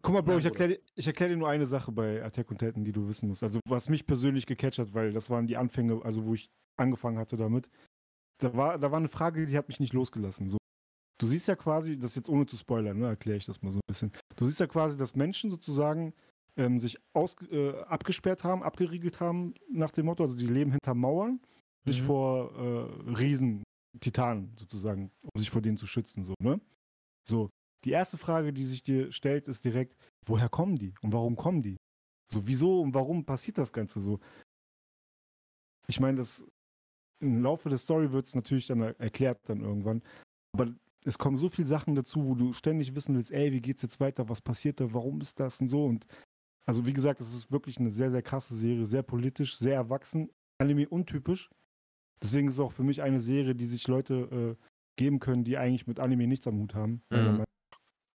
[0.02, 2.86] Guck mal, Bro, Nein, ich erkläre erklär dir nur eine Sache bei Attack on Titan,
[2.86, 3.44] die du wissen musst.
[3.44, 7.18] Also, was mich persönlich gecatcht hat, weil das waren die Anfänge, also wo ich angefangen
[7.18, 7.70] hatte damit.
[8.42, 10.48] Da war, da war eine Frage, die hat mich nicht losgelassen.
[10.48, 10.58] So,
[11.20, 13.80] du siehst ja quasi, das jetzt ohne zu spoilern, ne, erkläre ich das mal so
[13.80, 14.14] ein bisschen.
[14.38, 16.14] Du siehst ja quasi, dass Menschen sozusagen
[16.56, 20.94] ähm, sich aus, äh, abgesperrt haben, abgeriegelt haben, nach dem Motto, also die leben hinter
[20.96, 21.42] Mauern,
[21.86, 22.06] sich Mhm.
[22.06, 23.64] vor äh, Riesen,
[24.00, 26.62] Titanen sozusagen, um sich vor denen zu schützen, so, ne?
[27.28, 27.50] So,
[27.86, 31.62] die erste Frage, die sich dir stellt, ist direkt, woher kommen die und warum kommen
[31.62, 31.78] die?
[32.32, 34.20] So, wieso und warum passiert das Ganze so?
[35.88, 36.46] Ich meine, das
[37.22, 40.02] im Laufe der Story wird es natürlich dann er- erklärt dann irgendwann,
[40.54, 40.74] aber
[41.06, 44.00] es kommen so viele Sachen dazu, wo du ständig wissen willst, ey, wie geht's jetzt
[44.00, 46.06] weiter, was passiert da, warum ist das und so und
[46.66, 50.30] also wie gesagt, es ist wirklich eine sehr, sehr krasse Serie, sehr politisch, sehr erwachsen,
[50.62, 51.50] Anime untypisch.
[52.22, 54.66] Deswegen ist es auch für mich eine Serie, die sich Leute äh,
[54.96, 57.02] geben können, die eigentlich mit Anime nichts am Hut haben.
[57.10, 57.44] Mhm.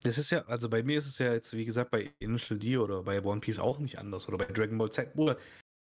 [0.04, 2.78] Das ist ja, also bei mir ist es ja jetzt, wie gesagt, bei Initial D
[2.78, 5.14] oder bei One Piece auch nicht anders oder bei Dragon Ball Z.
[5.14, 5.38] Bruder,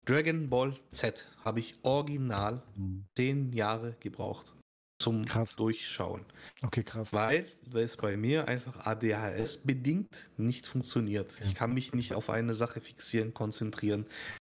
[0.05, 3.05] Dragon Ball Z habe ich original nach.
[3.15, 4.53] zehn Jahre gebraucht
[5.01, 5.55] zum Krass.
[5.55, 6.25] Durchschauen.
[6.61, 7.11] Okay, krass.
[7.13, 11.39] Weil es bei mir einfach ADHS bedingt nicht funktioniert.
[11.43, 14.05] Ich kann mich nicht auf eine Sache fixieren, konzentrieren.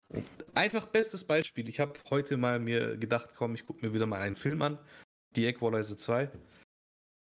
[0.09, 1.67] Und einfach bestes Beispiel.
[1.69, 4.77] Ich habe heute mal mir gedacht, komm, ich gucke mir wieder mal einen Film an.
[5.35, 6.29] Die Equalizer 2.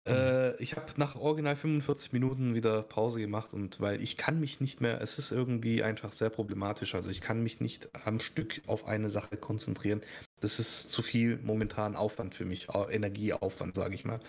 [0.06, 4.60] Äh, ich habe nach original 45 Minuten wieder Pause gemacht und weil ich kann mich
[4.60, 6.94] nicht mehr, es ist irgendwie einfach sehr problematisch.
[6.94, 10.02] Also ich kann mich nicht am Stück auf eine Sache konzentrieren.
[10.40, 14.20] Das ist zu viel momentan Aufwand für mich, Au- Energieaufwand, sage ich mal.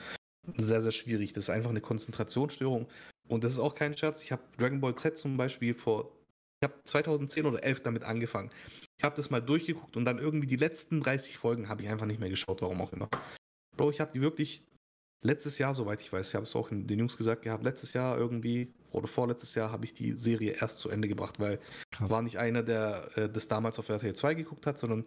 [0.55, 1.33] Sehr, sehr schwierig.
[1.33, 2.87] Das ist einfach eine Konzentrationsstörung.
[3.27, 4.23] Und das ist auch kein Scherz.
[4.23, 6.11] Ich habe Dragon Ball Z zum Beispiel vor,
[6.61, 8.49] ich habe 2010 oder 11 damit angefangen.
[8.97, 12.05] Ich habe das mal durchgeguckt und dann irgendwie die letzten 30 Folgen habe ich einfach
[12.05, 13.09] nicht mehr geschaut, warum auch immer.
[13.75, 14.63] Bro, ich habe die wirklich
[15.21, 17.93] letztes Jahr, soweit ich weiß, ich habe es auch in den Jungs gesagt gehabt, letztes
[17.93, 21.59] Jahr irgendwie oder vorletztes Jahr habe ich die Serie erst zu Ende gebracht, weil
[21.91, 22.09] Krass.
[22.09, 25.05] war nicht einer, der äh, das damals auf RTL 2 geguckt hat, sondern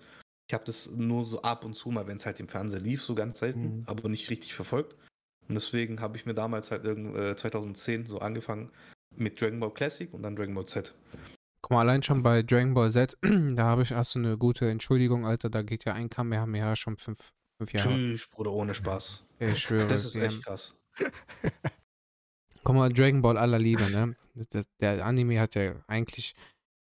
[0.49, 3.03] ich habe das nur so ab und zu mal, wenn es halt im Fernsehen lief,
[3.03, 3.83] so ganz selten, Mhm.
[3.87, 4.97] aber nicht richtig verfolgt.
[5.49, 8.71] Und deswegen habe ich mir damals halt irgend, äh, 2010 so angefangen
[9.17, 10.95] mit Dragon Ball Classic und dann Dragon Ball Z.
[11.63, 14.69] Guck mal, allein schon bei Dragon Ball Z, da habe ich erst so eine gute
[14.69, 17.31] Entschuldigung, Alter, da geht ja ein Kamehameha schon fünf,
[17.61, 17.89] fünf Jahre.
[17.91, 19.23] Tschüss, Bruder, ohne Spaß.
[19.39, 19.87] Ich schwöre.
[19.87, 20.75] Das ist echt krass.
[22.65, 24.17] Guck mal, Dragon Ball aller Liebe, ne?
[24.51, 26.35] Das, der Anime hat ja eigentlich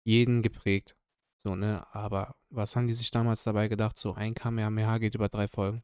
[0.03, 0.95] jeden geprägt.
[1.37, 1.85] So, ne?
[1.93, 3.97] Aber was haben die sich damals dabei gedacht?
[3.99, 5.83] So, ein Kamehameha geht über drei Folgen.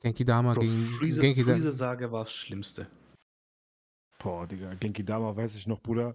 [0.00, 2.88] Genki Dama Bro, gegen Freezer, Genki Da- Freezer-Sage war das Schlimmste.
[4.20, 6.12] Boah, Digga, Genki Dama weiß ich noch, Bruder.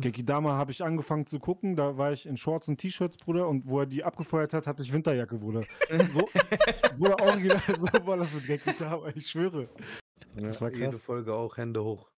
[0.00, 3.48] Genki Dama habe ich angefangen zu gucken, da war ich in Shorts und T-Shirts, Bruder,
[3.48, 5.64] und wo er die abgefeuert hat, hatte ich Winterjacke, Bruder.
[6.10, 6.28] So,
[6.98, 9.68] Bruder, original, so war das mit Genki Dama, ich schwöre.
[10.36, 11.00] Das war Jede krass.
[11.00, 12.10] Folge auch Hände hoch.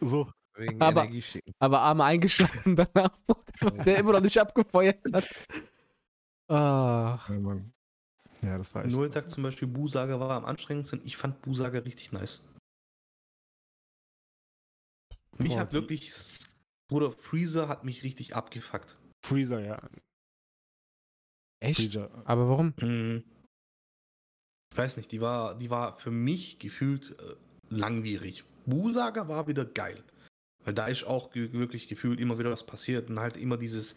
[0.00, 1.52] So, Wegen Aber- Energie schicken.
[1.58, 5.28] Aber Arme eingeschlafen danach, Bruder, der immer noch nicht abgefeuert hat.
[6.48, 7.20] Ah.
[7.28, 7.72] ja, Mann.
[8.42, 8.94] Ja, das war echt.
[8.94, 11.00] Nulltag zum Beispiel, Busaga war am anstrengendsten.
[11.04, 12.42] Ich fand Busaga richtig nice.
[15.38, 16.12] Mich hat wirklich,
[16.88, 18.96] Bruder, Freezer hat mich richtig abgefuckt.
[19.24, 19.80] Freezer, ja.
[21.60, 21.80] Echt?
[21.80, 22.10] Freezer.
[22.24, 22.74] Aber warum?
[22.80, 23.24] Mhm.
[24.72, 27.34] Ich weiß nicht, die war, die war für mich gefühlt äh,
[27.68, 28.44] langwierig.
[28.66, 30.02] Busaga war wieder geil.
[30.64, 33.96] Weil da ist auch ge wirklich gefühlt immer wieder was passiert und halt immer dieses,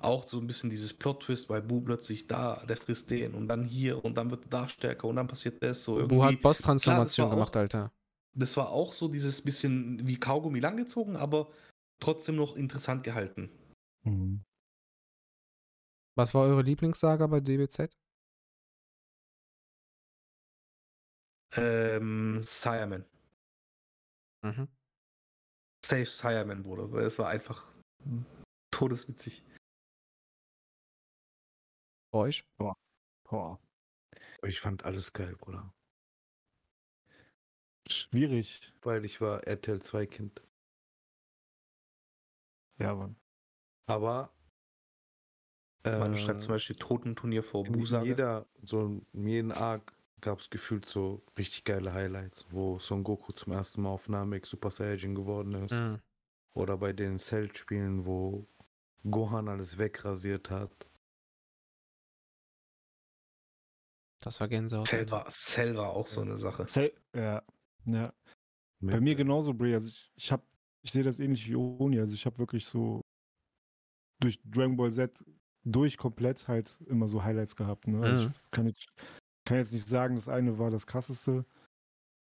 [0.00, 3.64] auch so ein bisschen dieses Plot-Twist, weil Bu plötzlich da, der frisst den und dann
[3.64, 6.16] hier und dann wird er da stärker und dann passiert das so irgendwie.
[6.16, 7.92] Bu hat Boss-Transformation gemacht, auch- Alter.
[8.34, 11.52] Das war auch so dieses bisschen wie Kaugummi langgezogen, aber
[12.00, 13.50] trotzdem noch interessant gehalten.
[14.04, 14.44] Mhm.
[16.14, 17.96] Was war eure Lieblingssaga bei DBZ?
[21.54, 23.04] Ähm, Sireman.
[24.42, 24.68] Mhm.
[25.84, 26.90] Safe Sireman, Bruder.
[26.90, 27.70] Weil es war einfach
[28.70, 29.44] todeswitzig.
[32.12, 32.44] Euch?
[32.56, 32.74] Boah.
[34.44, 35.72] Ich fand alles geil, Bruder.
[37.88, 38.72] Schwierig.
[38.82, 40.42] Weil ich war RTL 2 Kind.
[42.78, 43.16] Ja, Mann.
[43.86, 44.32] Aber
[45.84, 50.48] Man äh, schreibt zum Beispiel Totenturnier vor in jeder, so in jedem Arc gab es
[50.50, 55.14] gefühlt so richtig geile Highlights, wo Son Goku zum ersten Mal auf Namek Super Saiyajin
[55.16, 55.72] geworden ist.
[55.72, 56.00] Mhm.
[56.54, 58.46] Oder bei den Cell-Spielen, wo
[59.10, 60.70] Gohan alles wegrasiert hat.
[64.20, 64.86] Das war Gänsehaut.
[64.86, 66.64] Cell war, Cell war auch so eine Sache.
[66.66, 67.42] Zell- Ja,
[67.86, 68.12] ja.
[68.80, 69.74] Bei mir genauso, Bray.
[69.74, 70.42] Also ich, ich habe,
[70.82, 72.00] ich sehe das ähnlich wie Oni.
[72.00, 73.00] Also ich habe wirklich so
[74.20, 75.24] durch Dragon Ball Z
[75.64, 77.86] durch komplett halt immer so Highlights gehabt.
[77.86, 78.00] Ne?
[78.00, 78.34] Also Mhm.
[78.34, 78.88] Ich kann jetzt,
[79.44, 81.44] kann jetzt nicht sagen, das eine war das krasseste,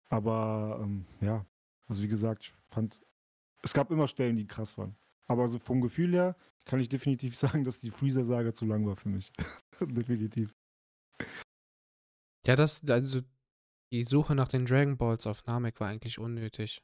[0.10, 1.46] aber ähm, ja,
[1.88, 3.02] also wie gesagt, ich fand
[3.62, 4.96] Es gab immer Stellen, die krass waren.
[5.28, 6.36] Aber so vom Gefühl her
[6.66, 9.32] kann ich definitiv sagen, dass die Freezer-Saga zu lang war für mich.
[9.80, 10.54] definitiv.
[12.46, 13.22] Ja, das, also
[13.92, 16.82] die Suche nach den Dragon Balls auf Namek war eigentlich unnötig.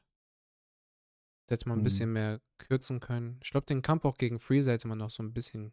[1.48, 1.84] Das hätte man ein Mhm.
[1.84, 3.38] bisschen mehr kürzen können.
[3.42, 5.72] Ich glaube, den Kampf auch gegen Freezer hätte man noch so ein bisschen,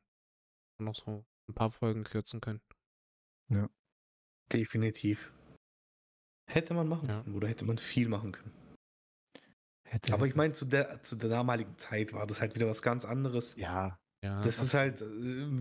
[0.79, 2.61] noch so ein paar Folgen kürzen können.
[4.51, 5.31] Definitiv.
[6.51, 7.23] Hätte man machen Ja.
[7.23, 8.53] können oder hätte man viel machen können.
[9.87, 12.81] Hätte, Aber ich meine, zu der, zu der damaligen Zeit war das halt wieder was
[12.81, 13.55] ganz anderes.
[13.55, 15.05] Ja, Ja, Das ist halt äh,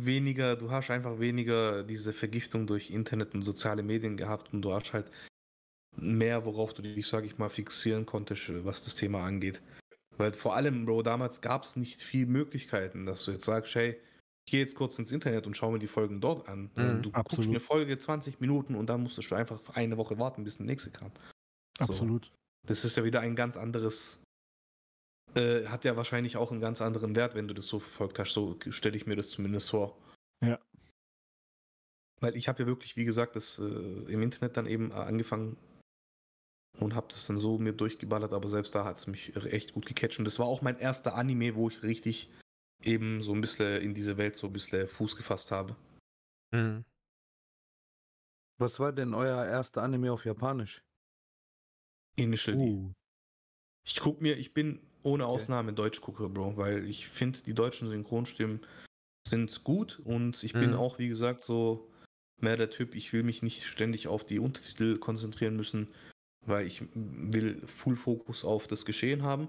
[0.05, 4.73] weniger, du hast einfach weniger diese Vergiftung durch Internet und soziale Medien gehabt und du
[4.73, 5.11] hast halt
[6.03, 9.63] mehr, worauf du dich, sag ich mal, fixieren konntest, was das Thema angeht.
[10.17, 14.01] Weil vor allem, Bro, damals gab es nicht viel Möglichkeiten, dass du jetzt sagst, hey,
[14.45, 16.71] ich gehe jetzt kurz ins Internet und schaue mir die Folgen dort an.
[16.75, 17.51] Mhm, du guckst absolut.
[17.51, 20.91] eine Folge 20 Minuten und dann musstest du einfach eine Woche warten, bis der nächste
[20.91, 21.13] kam.
[21.79, 21.85] So.
[21.85, 22.33] absolut.
[22.67, 24.21] Das ist ja wieder ein ganz anderes,
[25.35, 28.33] äh, hat ja wahrscheinlich auch einen ganz anderen Wert, wenn du das so verfolgt hast.
[28.33, 29.97] So stelle ich mir das zumindest vor.
[30.45, 30.59] Ja.
[32.21, 35.57] Weil ich habe ja wirklich, wie gesagt, das äh, im Internet dann eben äh, angefangen
[36.79, 39.87] und habe das dann so mir durchgeballert, aber selbst da hat es mich echt gut
[39.87, 40.19] gecatcht.
[40.19, 42.31] Und das war auch mein erster Anime, wo ich richtig
[42.83, 45.77] eben so ein bisschen in diese Welt so ein bisschen Fuß gefasst habe.
[46.53, 46.85] Mhm.
[48.59, 50.83] Was war denn euer erster Anime auf Japanisch?
[52.17, 52.57] Initial.
[52.57, 52.93] Uh,
[53.85, 58.61] Ich guck mir, ich bin ohne Ausnahme Deutschgucker, Bro, weil ich finde, die deutschen Synchronstimmen
[59.29, 60.77] sind gut und ich bin Mhm.
[60.77, 61.91] auch, wie gesagt, so
[62.41, 65.89] mehr der Typ, ich will mich nicht ständig auf die Untertitel konzentrieren müssen,
[66.47, 69.49] weil ich will Full Fokus auf das Geschehen haben.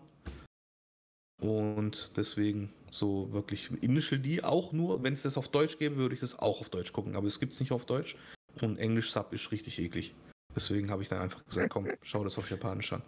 [1.41, 6.15] Und deswegen so wirklich Initial D auch nur, wenn es das auf Deutsch gäbe, würde
[6.15, 8.15] ich das auch auf Deutsch gucken, aber es gibt es nicht auf Deutsch
[8.61, 10.15] und Englisch Sub ist richtig eklig.
[10.55, 13.03] Deswegen habe ich dann einfach gesagt, komm, schau das auf Japanisch an.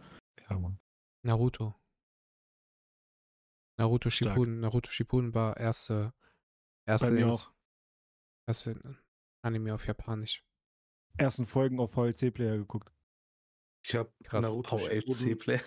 [0.50, 0.78] ja, Mann.
[1.24, 1.76] Naruto.
[3.78, 4.32] Naruto Stark.
[4.34, 4.60] Shippuden.
[4.60, 6.14] Naruto Shippuden war erste,
[6.88, 7.54] erste, mir Dings- auch.
[8.48, 8.98] erste
[9.44, 10.44] Anime auf Japanisch.
[11.18, 12.92] Ersten Folgen auf VLC-Player geguckt.
[13.88, 14.44] Ich habe Krass.
[14.44, 15.60] Naruto VLC Shippuden Play.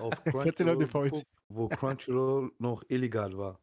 [0.00, 3.60] auf Crunchyroll wo Crunchyroll noch illegal war.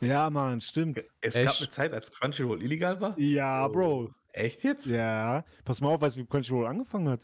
[0.00, 1.00] Ja, Mann, stimmt.
[1.20, 1.46] Es Echt?
[1.46, 3.18] gab eine Zeit, als Crunchyroll illegal war?
[3.18, 3.72] Ja, Oh.
[3.72, 4.10] Bro.
[4.32, 4.86] Echt jetzt?
[4.86, 5.44] Ja.
[5.64, 7.20] Pass mal auf, als wie Crunchyroll angefangen hat.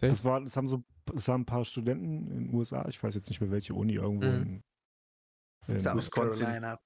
[0.00, 0.12] Echt?
[0.12, 3.14] Das, war, das, haben so, das haben ein paar Studenten in den USA, ich weiß
[3.14, 4.62] jetzt nicht mehr welche Uni, irgendwo Mhm.
[5.66, 6.10] in, in South.
[6.10, 6.78] Carolina.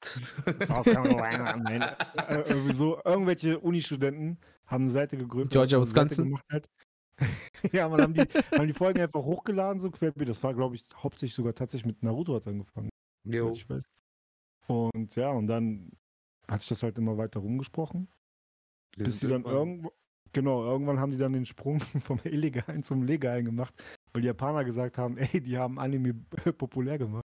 [0.66, 5.52] South Carolina, nein, äh, irgendwie so, irgendwelche Uni-Studenten haben eine Seite gegründet.
[5.52, 6.24] Georgia, Wisconsin?
[6.26, 6.68] Gemacht halt.
[7.72, 10.28] ja, man haben die, haben die Folgen einfach hochgeladen, so querbeet.
[10.28, 12.88] Das war, glaube ich, hauptsächlich sogar tatsächlich mit Naruto hat angefangen.
[13.24, 13.52] Jo.
[13.52, 13.82] Ich weiß.
[14.68, 15.90] Und ja, und dann
[16.48, 18.08] hat sich das halt immer weiter rumgesprochen.
[18.96, 19.92] Die bis die sind dann irgendwann- irgendwo,
[20.32, 23.74] genau, irgendwann haben die dann den Sprung vom Illegalen zum Legalen gemacht,
[24.12, 26.14] weil die Japaner gesagt haben, ey, die haben Anime
[26.58, 27.22] populär gemacht.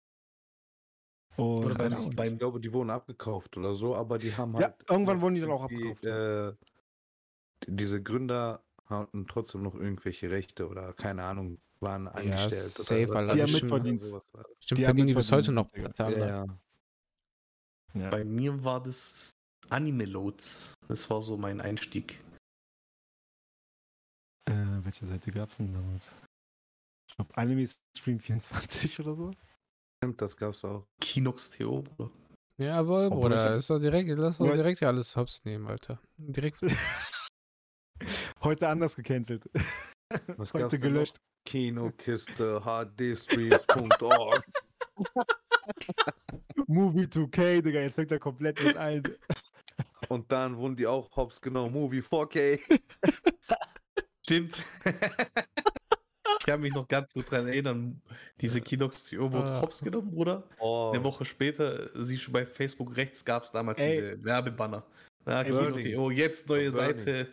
[1.35, 4.53] Und Oder beim- ja, Ich beim- glaube, die wurden abgekauft oder so, aber die haben
[4.55, 4.85] Ja, halt.
[4.89, 6.53] irgendwann noch wurden die dann auch abgekauft, Äh,
[7.67, 12.53] diese Gründer hatten trotzdem noch irgendwelche Rechte oder keine Ahnung, waren eingestellt.
[12.53, 14.01] safe, oder, Alter, Die haben mitverdient.
[14.03, 14.51] sowas war das.
[14.63, 15.93] Stimmt, Die verdienen die bis heute mitverdient, noch.
[16.05, 16.45] Pater, Ja, ja.
[18.01, 18.09] ja.
[18.09, 19.31] Bei mir war das
[19.69, 20.73] Anime Loads.
[20.87, 22.19] Das war so mein Einstieg.
[24.45, 26.11] Äh, welche Seite gab es denn damals?
[27.09, 27.67] Ich glaube, Anime
[27.97, 29.31] Stream 24 oder so.
[29.97, 30.85] Stimmt, das gab's auch.
[31.01, 32.11] Kinox Theo, Bruder.
[32.59, 34.55] Jawohl, Bruder, das ist doch direkt, lass doch Ja.
[34.55, 35.99] direkt ja alles hops nehmen, Alter.
[36.17, 36.59] Direkt.
[38.47, 39.43] Heute anders gecancelt.
[40.37, 41.15] Was Heute gelöscht.
[41.17, 41.21] Noch?
[41.43, 44.41] Kinokiste, hdstreams.org.
[46.67, 49.03] Movie 2K, Digga, jetzt fängt er komplett mit allen.
[50.07, 52.61] Und dann wurden die auch hops genau Movie 4K.
[54.23, 54.63] Stimmt.
[54.85, 58.01] ich kann mich noch ganz gut dran erinnern.
[58.39, 59.61] Diese Kinox Theo wurde Ah.
[59.61, 60.47] hops genommen, Bruder.
[60.59, 63.91] Oh, Eine Woche später, siehst du bei Facebook rechts, gab es damals Ey.
[63.91, 64.85] diese Werbebanner.
[65.25, 65.85] Na, Ey, Kinox Burning.
[65.91, 66.71] Theo, jetzt neue.
[66.71, 67.27] Seite.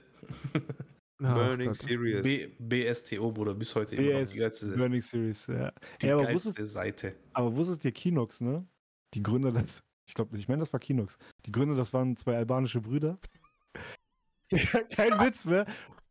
[1.24, 1.76] Ach Burning Gott.
[1.76, 2.22] Serious.
[2.22, 5.72] B BSTO, Bruder, bis heute immer noch BS, die geilste, Burning Series, ja.
[6.00, 7.14] die Ey, aber wusstet, Seite.
[7.32, 8.66] aber wusstet ihr Kinox, ne?
[9.14, 11.18] Die Gründer das, ich glaube, ich meine, das war Kinox.
[11.46, 13.18] Die Gründer, das waren zwei albanische Brüder.
[14.90, 15.64] Kein Witz, ne?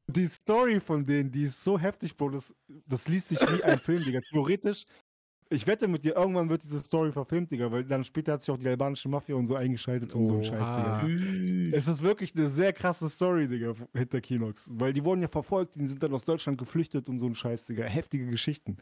[0.08, 2.32] Die Story von denen, die ist so heftig, Bro.
[2.32, 2.54] Das,
[2.86, 4.20] das liest sich wie ein Film, Digga.
[4.32, 4.86] Theoretisch,
[5.54, 8.52] ich wette mit dir, irgendwann wird diese Story verfilmt, Digga, weil dann später hat sich
[8.54, 10.60] auch die albanische Mafia und so eingeschaltet und so ein Scheiß.
[10.60, 11.78] Digga.
[11.78, 14.70] Es ist wirklich eine sehr krasse Story, Digga, hinter Kinox.
[14.72, 17.66] Weil die wurden ja verfolgt, die sind dann aus Deutschland geflüchtet und so ein Scheiß,
[17.66, 17.84] Digga.
[17.84, 18.78] Heftige Geschichten.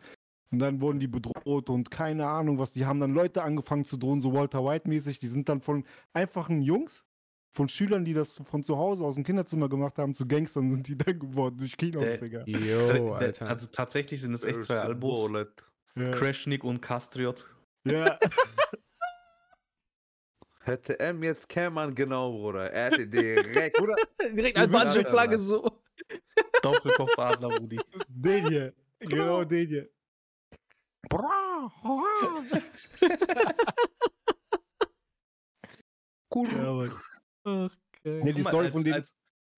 [0.51, 2.73] Und dann wurden die bedroht und keine Ahnung was.
[2.73, 5.19] Die haben dann Leute angefangen zu drohen, so Walter White-mäßig.
[5.19, 7.05] Die sind dann von einfachen Jungs,
[7.53, 10.87] von Schülern, die das von zu Hause aus dem Kinderzimmer gemacht haben, zu Gangstern sind
[10.87, 12.43] die dann geworden durch Kinox, Der- Digga.
[12.45, 13.47] Yo, Der- Alter.
[13.47, 15.29] Also tatsächlich sind es echt zwei Albos.
[15.95, 16.11] Ja.
[16.11, 17.45] Crashnik und Castriot.
[17.85, 18.17] ja.
[20.63, 22.71] Hätte M jetzt Kämmann genau, Bruder.
[22.71, 23.81] Er hätte direkt.
[23.81, 23.95] Oder
[24.31, 25.81] Direkt albanische Flagge so.
[26.61, 27.79] Doppelkopfadler, Rudi.
[28.07, 28.73] den hier.
[28.99, 29.89] Genau den hier.
[36.33, 36.91] Ja, Mann.
[37.43, 38.23] Okay.
[38.23, 39.13] Nee, die Story als- von denen als-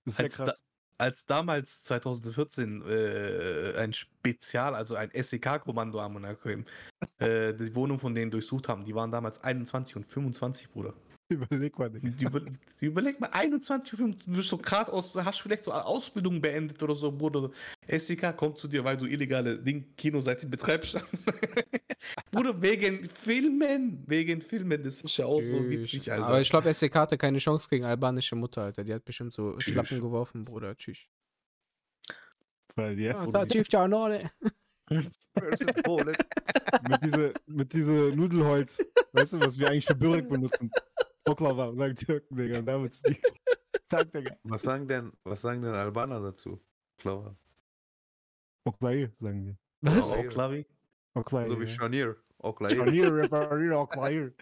[0.06, 0.50] ist sehr krass.
[0.52, 0.58] da-
[0.98, 8.14] als damals 2014 äh, ein Spezial, also ein SEK-Kommando am Monaco äh, die Wohnung von
[8.16, 10.94] denen durchsucht haben, die waren damals 21 und 25, Bruder.
[11.30, 12.10] Überleg mal, Digga.
[12.10, 15.64] Die, über, die überleg mal, 21 und 25, du bist so gerade aus, hast vielleicht
[15.64, 17.50] so eine Ausbildung beendet oder so, Bruder.
[17.88, 20.98] SEK kommt zu dir, weil du illegale Ding, Kinoseite betreibst.
[22.32, 26.26] Bruder, wegen Filmen, wegen Filmen, das ist ja auch so witzig, Alter.
[26.26, 28.84] Aber ich glaube, SEK hatte keine Chance gegen albanische Mutter, Alter.
[28.84, 29.74] Die hat bestimmt so Tschüss.
[29.74, 30.76] Schlappen geworfen, Bruder.
[30.76, 31.08] Tschüss.
[32.76, 34.32] Weil die Ah, da trifft ja auch noch, ne?
[36.90, 40.72] mit diese, mit diese Nudelholz, weißt du, was wir eigentlich für Börek benutzen?
[41.26, 42.62] Oklava, sagen Türken, Digga.
[42.62, 43.00] Damit.
[43.90, 44.36] Tag, Digga.
[44.44, 46.60] Was sagen denn, was sagen denn Albaner dazu?
[46.98, 47.36] Clara.
[48.66, 49.58] Oklair, sagen wir.
[49.82, 50.12] Was?
[50.12, 50.66] Ja, wie?
[51.16, 51.48] Oklair.
[51.48, 51.68] So wie.
[51.68, 52.18] Scharnier.
[52.40, 52.76] Oklair.
[52.76, 54.34] Scharnier, reparier, Oklair.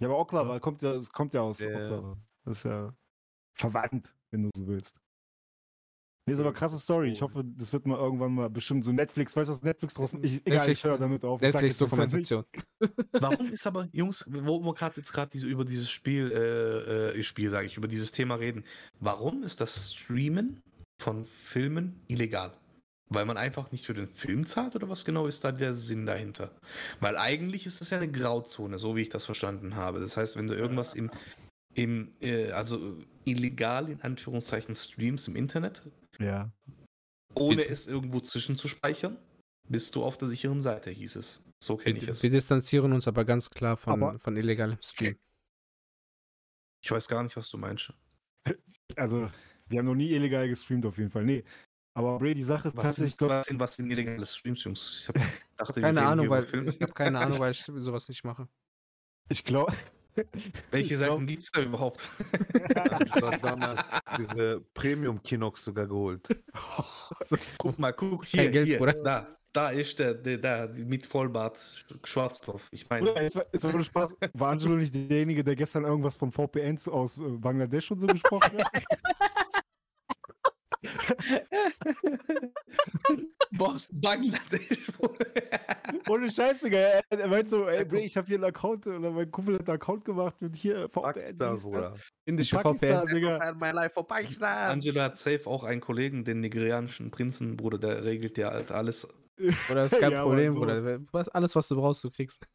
[0.00, 1.68] Ja, aber Oklava kommt ja, es kommt ja aus Ja.
[1.68, 2.16] Oklava.
[2.44, 2.94] Das ist ja
[3.54, 4.98] verwandt, wenn du so willst.
[6.28, 7.10] Nee, ist aber eine krasse Story.
[7.10, 10.12] Ich hoffe, das wird mal irgendwann mal bestimmt so Netflix, weißt du, was Netflix draus
[10.22, 11.40] ich, Egal, Netflix- ich höre damit auf.
[11.40, 12.44] Besser Netflix-Dokumentation.
[13.12, 17.22] Warum ist aber, Jungs, wo wir gerade jetzt gerade diese, über dieses Spiel, äh, äh,
[17.24, 18.64] Spiel sage ich, über dieses Thema reden,
[19.00, 20.60] warum ist das Streamen
[21.02, 22.52] von Filmen illegal?
[23.10, 26.04] Weil man einfach nicht für den Film zahlt oder was genau ist da der Sinn
[26.04, 26.50] dahinter?
[27.00, 29.98] Weil eigentlich ist das ja eine Grauzone, so wie ich das verstanden habe.
[30.00, 31.10] Das heißt, wenn du irgendwas im,
[31.74, 35.82] im äh, also illegal in Anführungszeichen streamst im Internet.
[36.20, 36.50] Ja.
[37.34, 39.16] ohne es irgendwo zwischenzuspeichern,
[39.68, 41.42] bist du auf der sicheren Seite, hieß es.
[41.62, 42.22] So kenne ich Wir, es.
[42.22, 45.16] wir distanzieren uns aber ganz klar von, Aber- von illegalem Stream.
[46.84, 47.92] Ich weiß gar nicht, was du meinst.
[48.96, 49.30] Also,
[49.66, 51.22] wir haben noch nie illegal gestreamt auf jeden Fall.
[51.24, 51.44] Nee.
[51.94, 54.64] Aber Bray, die Sache ist Was tatsächlich, sind, glaub, was sind, was sind illegale Streams,
[54.64, 55.00] Jungs?
[55.02, 55.14] Ich hab,
[55.58, 58.48] dachte, wir Keine Ahnung, weil ich habe keine Ahnung, weil ich sowas nicht mache.
[59.28, 59.74] ich glaube.
[60.70, 62.08] Welche ich Seiten gibt es da überhaupt?
[63.04, 63.80] Ich habe damals
[64.18, 66.28] diese Premium-Kinox sogar geholt.
[67.58, 68.94] guck mal, guck Kein hier, Geld, hier Bruder.
[69.02, 72.62] da, da ist der, der, da, mit Vollbart, Sch- Schwarzkopf.
[72.70, 74.16] Ich meine, Oder jetzt, war- jetzt war nur Spaß.
[74.34, 78.58] War Angelo nicht derjenige, der gestern irgendwas von VPNs aus äh, Bangladesch und so gesprochen
[78.58, 78.84] hat?
[83.52, 84.78] Boss, Bangladesch.
[86.08, 86.78] Ohne Scheiße, Digga.
[87.10, 89.76] Er, meint so, ey, Bray, ich habe hier einen Account, oder mein Kumpel hat einen
[89.76, 91.02] Account gemacht mit hier VPN.
[91.02, 91.58] Pakistan.
[91.60, 91.94] Bruder.
[92.24, 93.14] Indische Pakistan, VPN.
[93.14, 93.54] Digga.
[93.54, 94.70] My life for Pakistan.
[94.70, 99.06] Angela hat safe auch einen Kollegen, den nigerianischen Prinzen, Bruder, der regelt ja halt alles.
[99.70, 100.54] Oder ist kein Ja, Problem.
[100.54, 101.00] Bruder.
[101.12, 102.46] Was, alles, was du brauchst, du kriegst.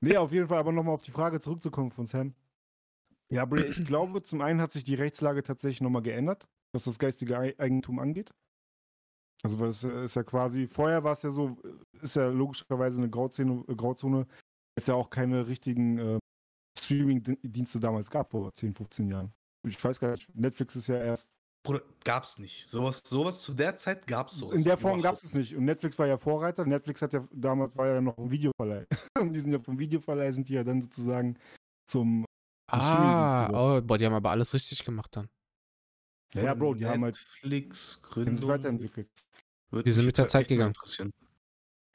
[0.00, 2.34] Nee, auf jeden Fall, aber nochmal auf die Frage zurückzukommen von Sam.
[3.30, 6.98] Ja, Bray, ich glaube, zum einen hat sich die Rechtslage tatsächlich nochmal geändert, was das
[6.98, 8.34] geistige Ei- Eigentum angeht.
[9.44, 12.28] Also, weil es äh, ist ja quasi, vorher war es ja so, äh, ist ja
[12.28, 14.26] logischerweise eine Grauzone, äh, Grauzone
[14.76, 16.18] es ja auch keine richtigen äh,
[16.78, 19.32] Streaming-Dienste damals gab, vor 10, 15 Jahren.
[19.66, 21.30] Ich weiß gar nicht, Netflix ist ja erst,
[21.64, 22.68] Bruder, gab's nicht.
[22.68, 24.54] Sowas, sowas zu der Zeit gab's sowas.
[24.54, 25.54] in der Form gab es es nicht.
[25.54, 26.64] Und Netflix war ja Vorreiter.
[26.64, 28.86] Netflix hat ja, damals war ja noch ein Videoverleih.
[29.20, 31.38] Und die sind ja vom Videoverleih, sind die ja dann sozusagen
[31.88, 32.24] zum
[32.68, 35.28] Streamingdienst Ah, oh, boah, die haben aber alles richtig gemacht dann.
[36.34, 38.34] Ja, ja, Bro, die haben halt Netflix die haben Gründung.
[38.36, 39.10] sich weiterentwickelt.
[39.72, 40.70] Würde Die sind mit der Zeit gegangen.
[40.74, 41.12] interessieren.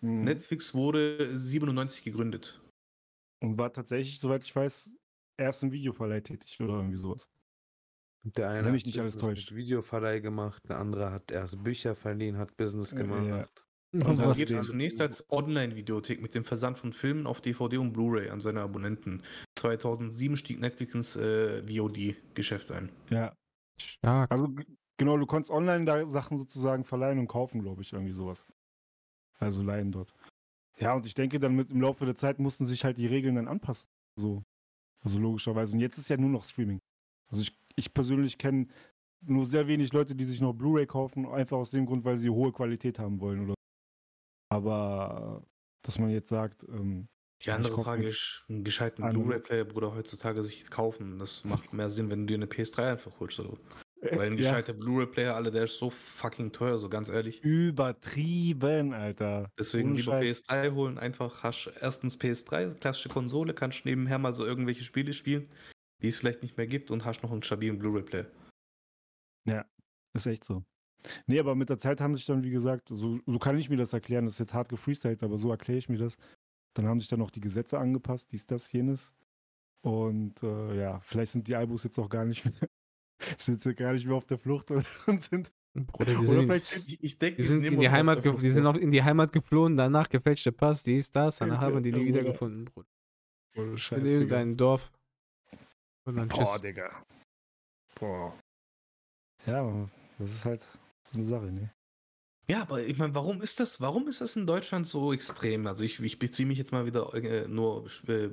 [0.02, 0.24] Mhm.
[0.24, 2.60] Netflix wurde 97 gegründet.
[3.42, 4.92] Und war tatsächlich, soweit ich weiß,
[5.38, 7.30] erst im Videoverleih tätig oder irgendwie sowas.
[8.24, 9.54] Der eine mich hat nicht alles täuscht.
[9.56, 13.26] Videoverleih gemacht, der andere hat erst Bücher verliehen, hat Business Ja, gemacht.
[13.28, 13.48] ja.
[14.06, 17.78] Also was gibt den- es zunächst als Online-Videothek mit dem Versand von Filmen auf DVD
[17.78, 19.24] und Blu-ray an seine Abonnenten.
[19.58, 22.92] 2007 stieg Netflix ins äh, VOD-Geschäft ein.
[23.10, 23.34] Ja.
[23.80, 24.30] Stark.
[24.32, 24.50] Also
[24.98, 28.45] genau, du konntest online da Sachen sozusagen verleihen und kaufen, glaube ich, irgendwie sowas.
[29.39, 30.14] Also leihen dort.
[30.80, 33.36] Ja, und ich denke, dann mit im Laufe der Zeit mussten sich halt die Regeln
[33.36, 33.89] dann anpassen.
[34.16, 34.43] So.
[35.02, 35.76] Also logischerweise.
[35.76, 36.80] Und jetzt ist ja nur noch Streaming.
[37.30, 38.68] Also ich, ich persönlich kenne
[39.22, 42.30] nur sehr wenig Leute, die sich noch Blu-ray kaufen, einfach aus dem Grund, weil sie
[42.30, 43.43] hohe Qualität haben wollen.
[43.45, 43.56] Oder
[44.50, 45.48] Aber äh,
[45.82, 47.08] dass man jetzt sagt, ähm,
[47.43, 51.20] Die andere Frage ist, einen gescheiten Blu-ray-Player, Bruder, heutzutage sich kaufen.
[51.20, 53.38] Das macht mehr Sinn, wenn du dir eine PS3 einfach holst.
[53.38, 53.58] So.
[54.18, 57.43] Weil ein ja, gescheiter Blu-ray-Player, alle, der ist so fucking teuer, so ganz ehrlich.
[57.43, 59.51] übertrieben, Alter.
[59.60, 60.45] Deswegen lieber Scheiß.
[60.45, 65.49] PS3 holen, einfach hast erstens PS3, klassische Konsole, kannst nebenher mal so irgendwelche Spiele spielen,
[66.01, 68.28] die es vielleicht nicht mehr gibt und hast noch einen stabilen Blu-ray-Player.
[70.18, 70.64] Ist echt so.
[71.28, 73.78] Nee, aber mit der Zeit haben sich dann, wie gesagt, so, so kann ich mir
[73.78, 76.18] das erklären, das ist jetzt hart gefreestylt, aber so erkläre ich mir das.
[76.74, 79.14] Dann haben sich dann auch die Gesetze angepasst, dies, das, jenes.
[79.82, 82.70] Und äh, ja, vielleicht sind die Albus jetzt auch gar nicht mehr,
[83.38, 84.86] sind sie gar nicht mehr auf der Flucht und,
[85.22, 85.51] sind.
[85.74, 88.49] Bruder, die Oder sind, vielleicht Ich, ich denke, die sind in die Heimat, ge- die
[88.49, 91.91] sind auch in die Heimat geflohen, danach gefälschte Pass, dies, das, danach haben wir die
[91.91, 92.07] nie Bruder.
[92.07, 92.88] wiedergefunden, Bruder.
[93.57, 94.20] Oh, Scheiß, In Digga.
[94.20, 94.91] irgendein Dorf.
[96.05, 96.61] Und dann Boah, tschüss.
[96.61, 97.03] Digga.
[97.99, 98.34] Boah.
[99.45, 99.88] Ja,
[100.18, 101.72] das ist halt so eine Sache, ne?
[102.49, 105.68] Ja, aber ich meine, warum ist das, warum ist das in Deutschland so extrem?
[105.68, 108.30] Also ich, ich beziehe mich jetzt mal wieder äh, nur äh,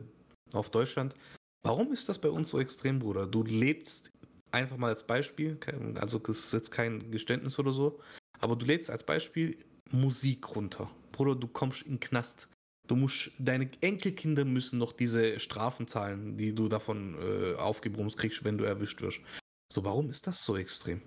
[0.53, 1.15] auf Deutschland.
[1.63, 3.27] Warum ist das bei uns so extrem, Bruder?
[3.27, 4.11] Du lebst
[4.55, 5.59] einfach mal als Beispiel,
[5.97, 8.01] also das ist jetzt kein Geständnis oder so,
[8.41, 9.59] aber du lädst als Beispiel
[9.91, 10.91] Musik runter.
[11.13, 12.49] Bruder, du kommst in den Knast.
[12.87, 18.45] Du musst, deine Enkelkinder müssen noch diese Strafen zahlen, die du davon äh, aufgebrumst kriegst,
[18.45, 19.21] wenn du erwischt wirst.
[19.73, 21.01] So, warum ist das so extrem?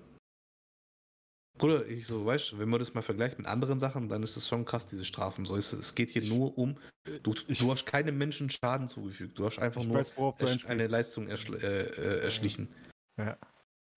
[1.60, 4.38] Bruder, ich so, weißt du, wenn man das mal vergleicht mit anderen Sachen, dann ist
[4.38, 5.45] es schon krass, diese Strafen.
[5.45, 6.78] So, es, es geht hier nur um,
[7.24, 9.38] du, ich- du hast keinem Menschen Schaden zugefügt.
[9.39, 12.70] Du hast einfach Ich nur weiß, eine Leistung erschl äh, äh, erschlichen.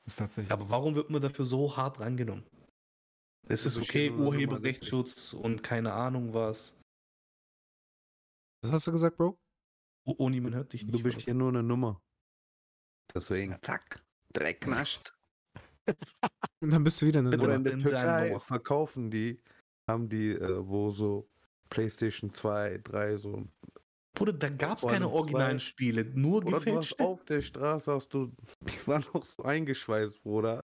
[0.07, 0.51] Ist tatsächlich.
[0.53, 2.45] Aber warum wird man dafür so hart rangenommen?
[3.49, 6.77] Es ist okay, ja Nummer Urheberrechtsschutz und keine Ahnung was.
[8.63, 9.39] Was hast du gesagt, Bro?
[10.07, 10.95] O Oni, man hört dich nicht.
[10.95, 11.25] Du bist oder?
[11.25, 12.01] hier nur eine Nummer.
[13.15, 14.03] Deswegen, zack,
[14.33, 15.15] Dreck nascht.
[16.61, 17.43] Und dann bist du wieder eine Bitte.
[17.43, 17.71] Oder Nummer.
[17.71, 18.41] in der Türkei Nummer.
[18.41, 19.41] verkaufen die,
[19.89, 21.29] haben die, äh, wo so
[21.71, 23.47] PlayStation 2, 3, so.
[24.21, 27.05] Bruder, da gab es keine originalen zwei- Spiele, nur Oder du hast gefälschte.
[27.05, 30.61] auf der Straße, hast du, die waren noch so eingeschweißt, Bruder.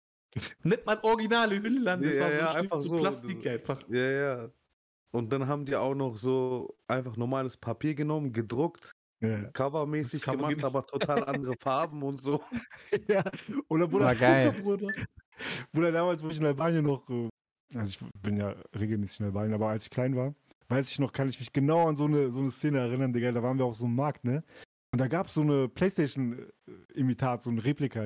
[0.64, 3.44] Nicht mal originale Hüllen, das Ja, war so, ja, ein Stück einfach so so, Plastik
[3.44, 3.82] das- einfach.
[3.90, 4.50] Ja, ja.
[5.14, 8.92] Und dann haben die auch noch so einfach normales Papier genommen, gedruckt,
[9.24, 9.44] ja.
[9.54, 10.66] covermäßig Cover gemacht, genießt.
[10.66, 12.44] aber total andere Farben und so.
[13.08, 13.24] ja.
[13.70, 14.52] Oder Bruder, War geil.
[14.62, 14.90] Bruder.
[15.72, 17.30] Bruder, damals, wo ich in Albanien noch, äh,
[17.74, 20.36] also ich bin ja regelmäßig in Albanien, aber als ich klein war,
[20.68, 23.32] weiß ich noch, kann ich mich genau an so eine, so eine Szene erinnern, Digga.
[23.32, 24.44] Da waren wir auf so einem Markt, ne?
[24.92, 28.06] Und da gab es so eine Playstation-Imitat, so ein Replika,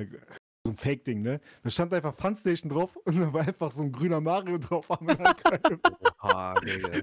[0.64, 1.40] so ein Fake-Ding, ne?
[1.62, 4.90] Da stand einfach Funstation drauf und da war einfach so ein grüner Mario drauf.
[4.90, 5.06] am.
[6.22, 7.00] Oha, Digga.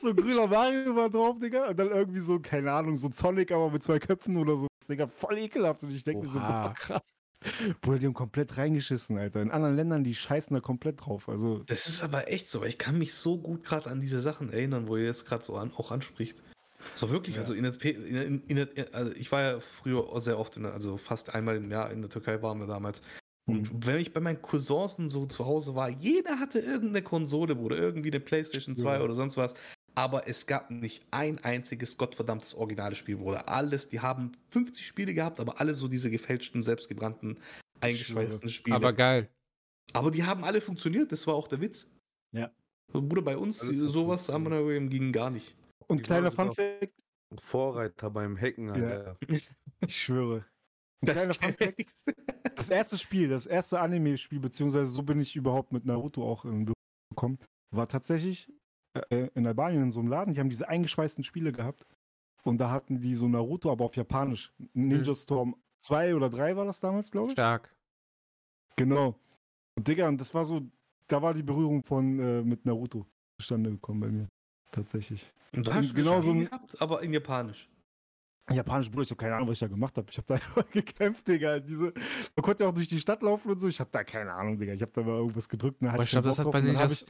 [0.00, 1.68] so ein grüner Mario war drauf, Digga.
[1.68, 4.66] Und dann irgendwie so, keine Ahnung, so Sonic, aber mit zwei Köpfen oder so.
[4.88, 5.82] Digga, voll ekelhaft.
[5.84, 7.19] Und ich denke mir so, boah, krass.
[7.80, 9.40] Bruder, die haben komplett reingeschissen, Alter.
[9.42, 11.28] In anderen Ländern, die scheißen da komplett drauf.
[11.28, 14.20] Also, Das ist aber echt so, weil ich kann mich so gut gerade an diese
[14.20, 16.42] Sachen erinnern, wo ihr jetzt gerade so an, auch anspricht.
[16.94, 17.42] So wirklich, Ja.
[17.42, 20.72] also, in der, in, in der, also ich war ja früher sehr oft, in der,
[20.72, 23.02] also fast einmal im Jahr in der Türkei waren wir damals.
[23.46, 27.76] Und wenn ich bei meinen Cousins so zu Hause war, jeder hatte irgendeine Konsole, Bruder,
[27.76, 29.02] irgendwie eine Playstation 2 Ja.
[29.02, 29.54] oder sonst was.
[30.00, 33.46] Aber es gab nicht ein einziges gottverdammtes originales Spiel, Bruder.
[33.50, 37.38] Alles, die haben 50 Spiele gehabt, aber alle so diese gefälschten, selbstgebrannten,
[37.82, 38.76] eingeschweißten Spiele.
[38.76, 39.28] Aber geil.
[39.92, 41.86] Aber die haben alle funktioniert, das war auch der Witz.
[42.34, 42.50] Ja.
[42.90, 45.54] Bruder, bei uns, Alles sowas wir ging gar nicht.
[45.86, 47.04] und Die kleiner waren Fun sogar- Fact,
[47.38, 49.18] Vorreiter beim Hacken, Alter.
[49.28, 50.46] ich schwöre.
[51.02, 51.84] Ein kleiner Fun Fact,
[52.56, 56.64] das erste Spiel, das erste Anime-Spiel, beziehungsweise so bin ich überhaupt mit Naruto auch in
[56.64, 56.74] Berührung
[57.10, 57.38] gekommen,
[57.70, 58.50] war tatsächlich
[59.10, 60.34] äh, in Albanien in so einem Laden.
[60.34, 61.84] Die haben diese eingeschweißten Spiele gehabt.
[62.42, 64.52] Und da hatten die so Naruto, aber auf Japanisch.
[64.72, 67.32] Ninja Storm 2 oder 3 war das damals, glaube ich.
[67.32, 67.74] Stark.
[68.76, 69.14] Genau.
[69.76, 70.62] Und Digga, und das war so,
[71.06, 73.06] da war die Berührung von äh, mit Naruto
[73.38, 74.28] zustande gekommen bei mir.
[74.72, 75.30] Tatsächlich.
[75.54, 77.68] Und du hast genau genau so ein- gehabt, aber in Japanisch.
[78.50, 80.08] Japanisch, Bruder, ich habe keine Ahnung, was ich da gemacht habe.
[80.10, 81.60] Ich habe da einfach gekämpft, Digga.
[81.60, 81.92] Diese,
[82.34, 83.68] man konnte ja auch durch die Stadt laufen und so.
[83.68, 84.72] Ich habe da keine Ahnung, Digga.
[84.72, 85.82] Ich habe da mal irgendwas gedrückt.
[85.82, 86.60] Ne, Aber ich glaube, das hat bei.
[86.60, 87.06] Ninjas.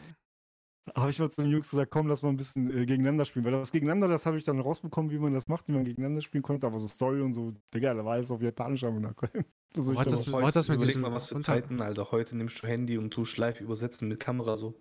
[0.94, 3.44] Habe ich mal zu den Jungs gesagt, komm, lass mal ein bisschen äh, gegeneinander spielen.
[3.44, 6.22] Weil das gegeneinander, das habe ich dann rausbekommen, wie man das macht, wie man gegeneinander
[6.22, 6.66] spielen konnte.
[6.66, 9.44] Aber so Story und so, Digga, da war alles auf Japanisch am Nachkommen.
[9.72, 11.02] Das Wo hat das, hat das mit diesem.
[11.02, 12.10] mal, was für unter- Zeiten, Alter.
[12.10, 14.74] Heute nimmst du Handy und tust live übersetzen mit Kamera so.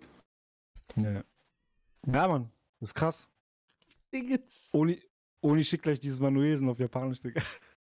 [0.96, 1.24] ja, ja.
[2.08, 2.50] ja, Mann.
[2.80, 3.30] Das ist krass.
[4.12, 4.70] Dingens.
[4.72, 5.00] Oni,
[5.42, 7.40] Oni schickt gleich dieses Manuesen auf Japanisch, Digga.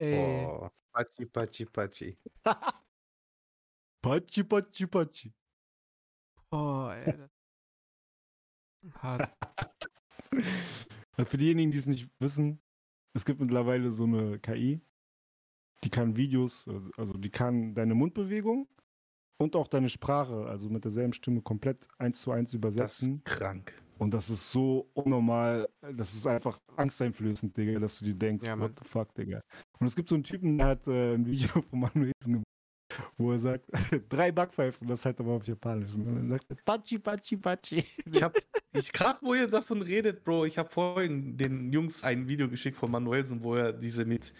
[0.00, 0.44] Ey.
[0.44, 2.18] Oh, Pachi, Pachi, Pachi.
[4.02, 5.32] Pachi, Pachi, Pachi.
[6.50, 7.14] Oh, ey.
[8.94, 9.32] Hart.
[11.24, 12.60] Für diejenigen, die es nicht wissen,
[13.14, 14.80] es gibt mittlerweile so eine KI,
[15.84, 16.66] die kann Videos,
[16.96, 18.68] also- die kann deine Mundbewegung
[19.40, 23.16] und auch deine Sprache, also mit derselben Stimme komplett eins zu eins Das übersetzen.
[23.18, 23.72] ist krank.
[23.98, 28.56] Und das ist so unnormal, das ist einfach angsteinflößend, Digga, dass du dir denkst, Ja,
[28.58, 29.40] what the fuck, Digga.
[29.80, 32.44] Und es gibt so einen Typen, der hat äh, ein Video von Manuelsen gemacht,
[33.16, 33.66] wo er sagt,
[34.08, 35.94] drei Backpfeifen, das halt aber auf Japanisch.
[35.94, 37.84] Und dann sagt er, Pachi, Pachi, Pachi.
[38.12, 38.36] Ich hab,
[38.72, 42.76] ich, gerade wo ihr davon redet, Bro, ich habe vorhin den Jungs ein Video geschickt
[42.76, 44.32] von Manuelsen, wo er diese mit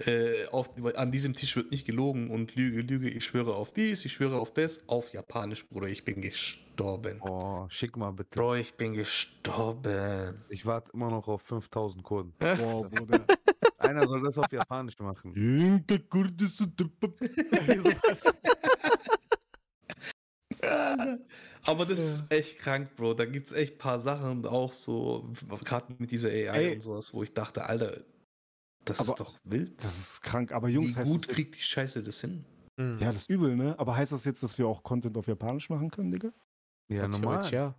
[0.00, 4.04] Äh, auf, an diesem Tisch wird nicht gelogen und Lüge, Lüge, ich schwöre auf dies,
[4.04, 7.20] ich schwöre auf das, auf Japanisch, Bruder, ich bin gestorben.
[7.22, 8.30] Oh, schick mal bitte.
[8.36, 10.44] Bro, ich bin gestorben.
[10.48, 12.34] Ich warte immer noch auf 5000 Kurden.
[12.40, 13.24] Boah, Bruder.
[13.84, 15.32] Einer soll das auf Japanisch machen.
[21.66, 23.14] Aber das ist echt krank, Bro.
[23.14, 25.32] Da gibt es echt ein paar Sachen auch so,
[25.64, 26.74] gerade mit dieser AI Ey.
[26.74, 28.02] und sowas, wo ich dachte, Alter,
[28.84, 29.82] das Aber ist doch wild.
[29.82, 32.44] Das ist krank, aber Jungs, Wie heißt gut das jetzt, kriegt die Scheiße das hin?
[32.76, 32.98] Mhm.
[32.98, 33.74] Ja, das ist übel, ne?
[33.78, 36.32] Aber heißt das jetzt, dass wir auch Content auf Japanisch machen können, Digga?
[36.88, 37.20] Ja, normal.
[37.20, 37.74] Theoretisch, ja.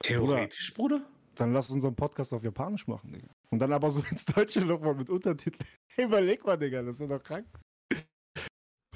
[0.00, 1.02] Theoretisch, Bruder?
[1.36, 3.28] Dann lass unseren Podcast auf Japanisch machen, Digga.
[3.50, 5.66] Und dann aber so ins Deutsche nochmal mit Untertiteln.
[5.96, 7.46] Überleg mal, Digga, das wäre doch krank.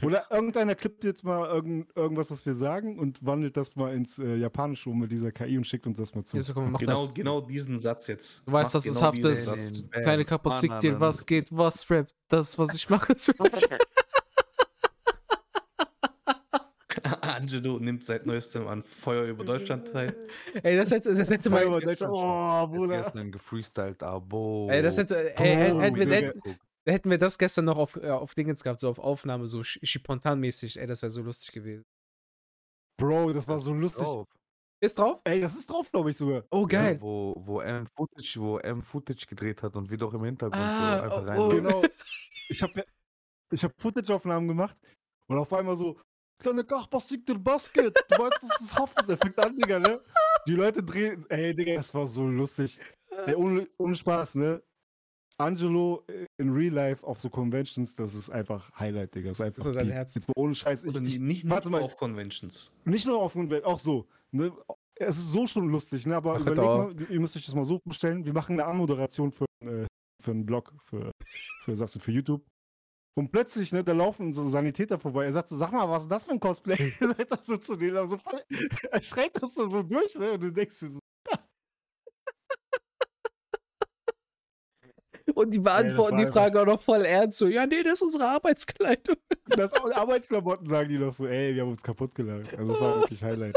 [0.02, 4.18] Oder irgendeiner klippt jetzt mal irgend, irgendwas, was wir sagen und wandelt das mal ins
[4.18, 6.36] äh, Japanische um mit dieser KI und schickt uns das mal zu.
[6.36, 7.14] Ja, so, komm, mach Genau, das.
[7.14, 8.42] genau diesen Satz jetzt.
[8.46, 9.90] Du weißt, dass es genau haft ist.
[9.90, 12.14] Keine Kapazität, was geht, was rappt.
[12.28, 13.30] Das, was ich mache, ist
[17.40, 20.14] Angelo nimmt seit neuestem an Feuer über Deutschland teil.
[20.62, 21.78] Ey, das hätte, das hätte Feuer mal.
[21.78, 22.12] über Deutschland.
[22.14, 23.02] Oh, Bruder.
[23.02, 24.68] gestern gefreestylt, abo.
[24.70, 25.36] Ey, das hätte.
[25.38, 26.42] Ey, hätten, wir, hätten,
[26.86, 30.78] hätten wir das gestern noch auf, äh, auf Dingens gehabt, so auf Aufnahme, so spontanmäßig.
[30.78, 31.84] Ey, das wäre so lustig gewesen.
[32.98, 34.06] Bro, das war so lustig.
[34.82, 35.20] Ist drauf?
[35.24, 36.44] Ey, das ist drauf, glaube ich sogar.
[36.50, 36.94] Oh, geil.
[36.94, 40.62] Ja, wo, wo M Footage, wo M Footage gedreht hat und wir doch im Hintergrund
[40.62, 41.38] Ah, so einfach oh, rein.
[41.38, 41.48] oh.
[41.50, 41.82] Genau.
[42.48, 42.84] Ich habe
[43.52, 44.76] ich hab Footage-Aufnahmen gemacht
[45.28, 46.00] und auf einmal so,
[46.40, 47.94] kleine Kachbastik der Basket.
[48.08, 49.08] Du weißt, das Haft ist.
[49.08, 50.00] Er fängt an, Digga, ne?
[50.46, 51.24] Die Leute drehen.
[51.28, 52.80] Ey, Digga, das war so lustig.
[53.26, 54.62] Ey, ohne, ohne Spaß, ne?
[55.38, 59.28] Angelo äh, in Real Life auf so Conventions, das ist einfach Highlight, Digga.
[59.30, 59.94] Das ist einfach So dein Peak.
[59.94, 60.14] Herz.
[60.14, 60.84] Jetzt mal ohne Scheiß.
[60.84, 61.82] Ich, nicht, nicht nur warte mal.
[61.82, 62.70] auf Conventions.
[62.84, 64.06] nicht nur auf Conventions, auch so.
[64.32, 64.52] Ne?
[64.96, 66.16] Es ist so schon lustig, ne?
[66.16, 68.24] Aber Ach, überleg mal, ihr müsst euch das mal so vorstellen.
[68.26, 69.86] Wir machen eine Anmoderation für, äh,
[70.22, 71.10] für einen Blog, für,
[71.62, 72.44] für, sagst du, für YouTube.
[73.18, 75.26] Und plötzlich, ne, da laufen so Sanitäter vorbei.
[75.26, 76.76] Er sagt so, sag mal, was ist das für ein Cosplay?
[77.00, 78.42] Er sagt das so zu denen, aber so voll,
[78.90, 80.32] er schreit das so, so durch, ne?
[80.32, 80.98] Und du denkst dir so,
[85.34, 87.38] Und die beantworten war die Frage auch noch voll ernst.
[87.38, 89.16] So, ja, nee, das ist unsere Arbeitskleidung.
[89.46, 92.56] das Arbeitsklamotten sagen die noch so, ey, wir haben uns kaputt gelacht.
[92.56, 93.54] Also das war wirklich Highlight.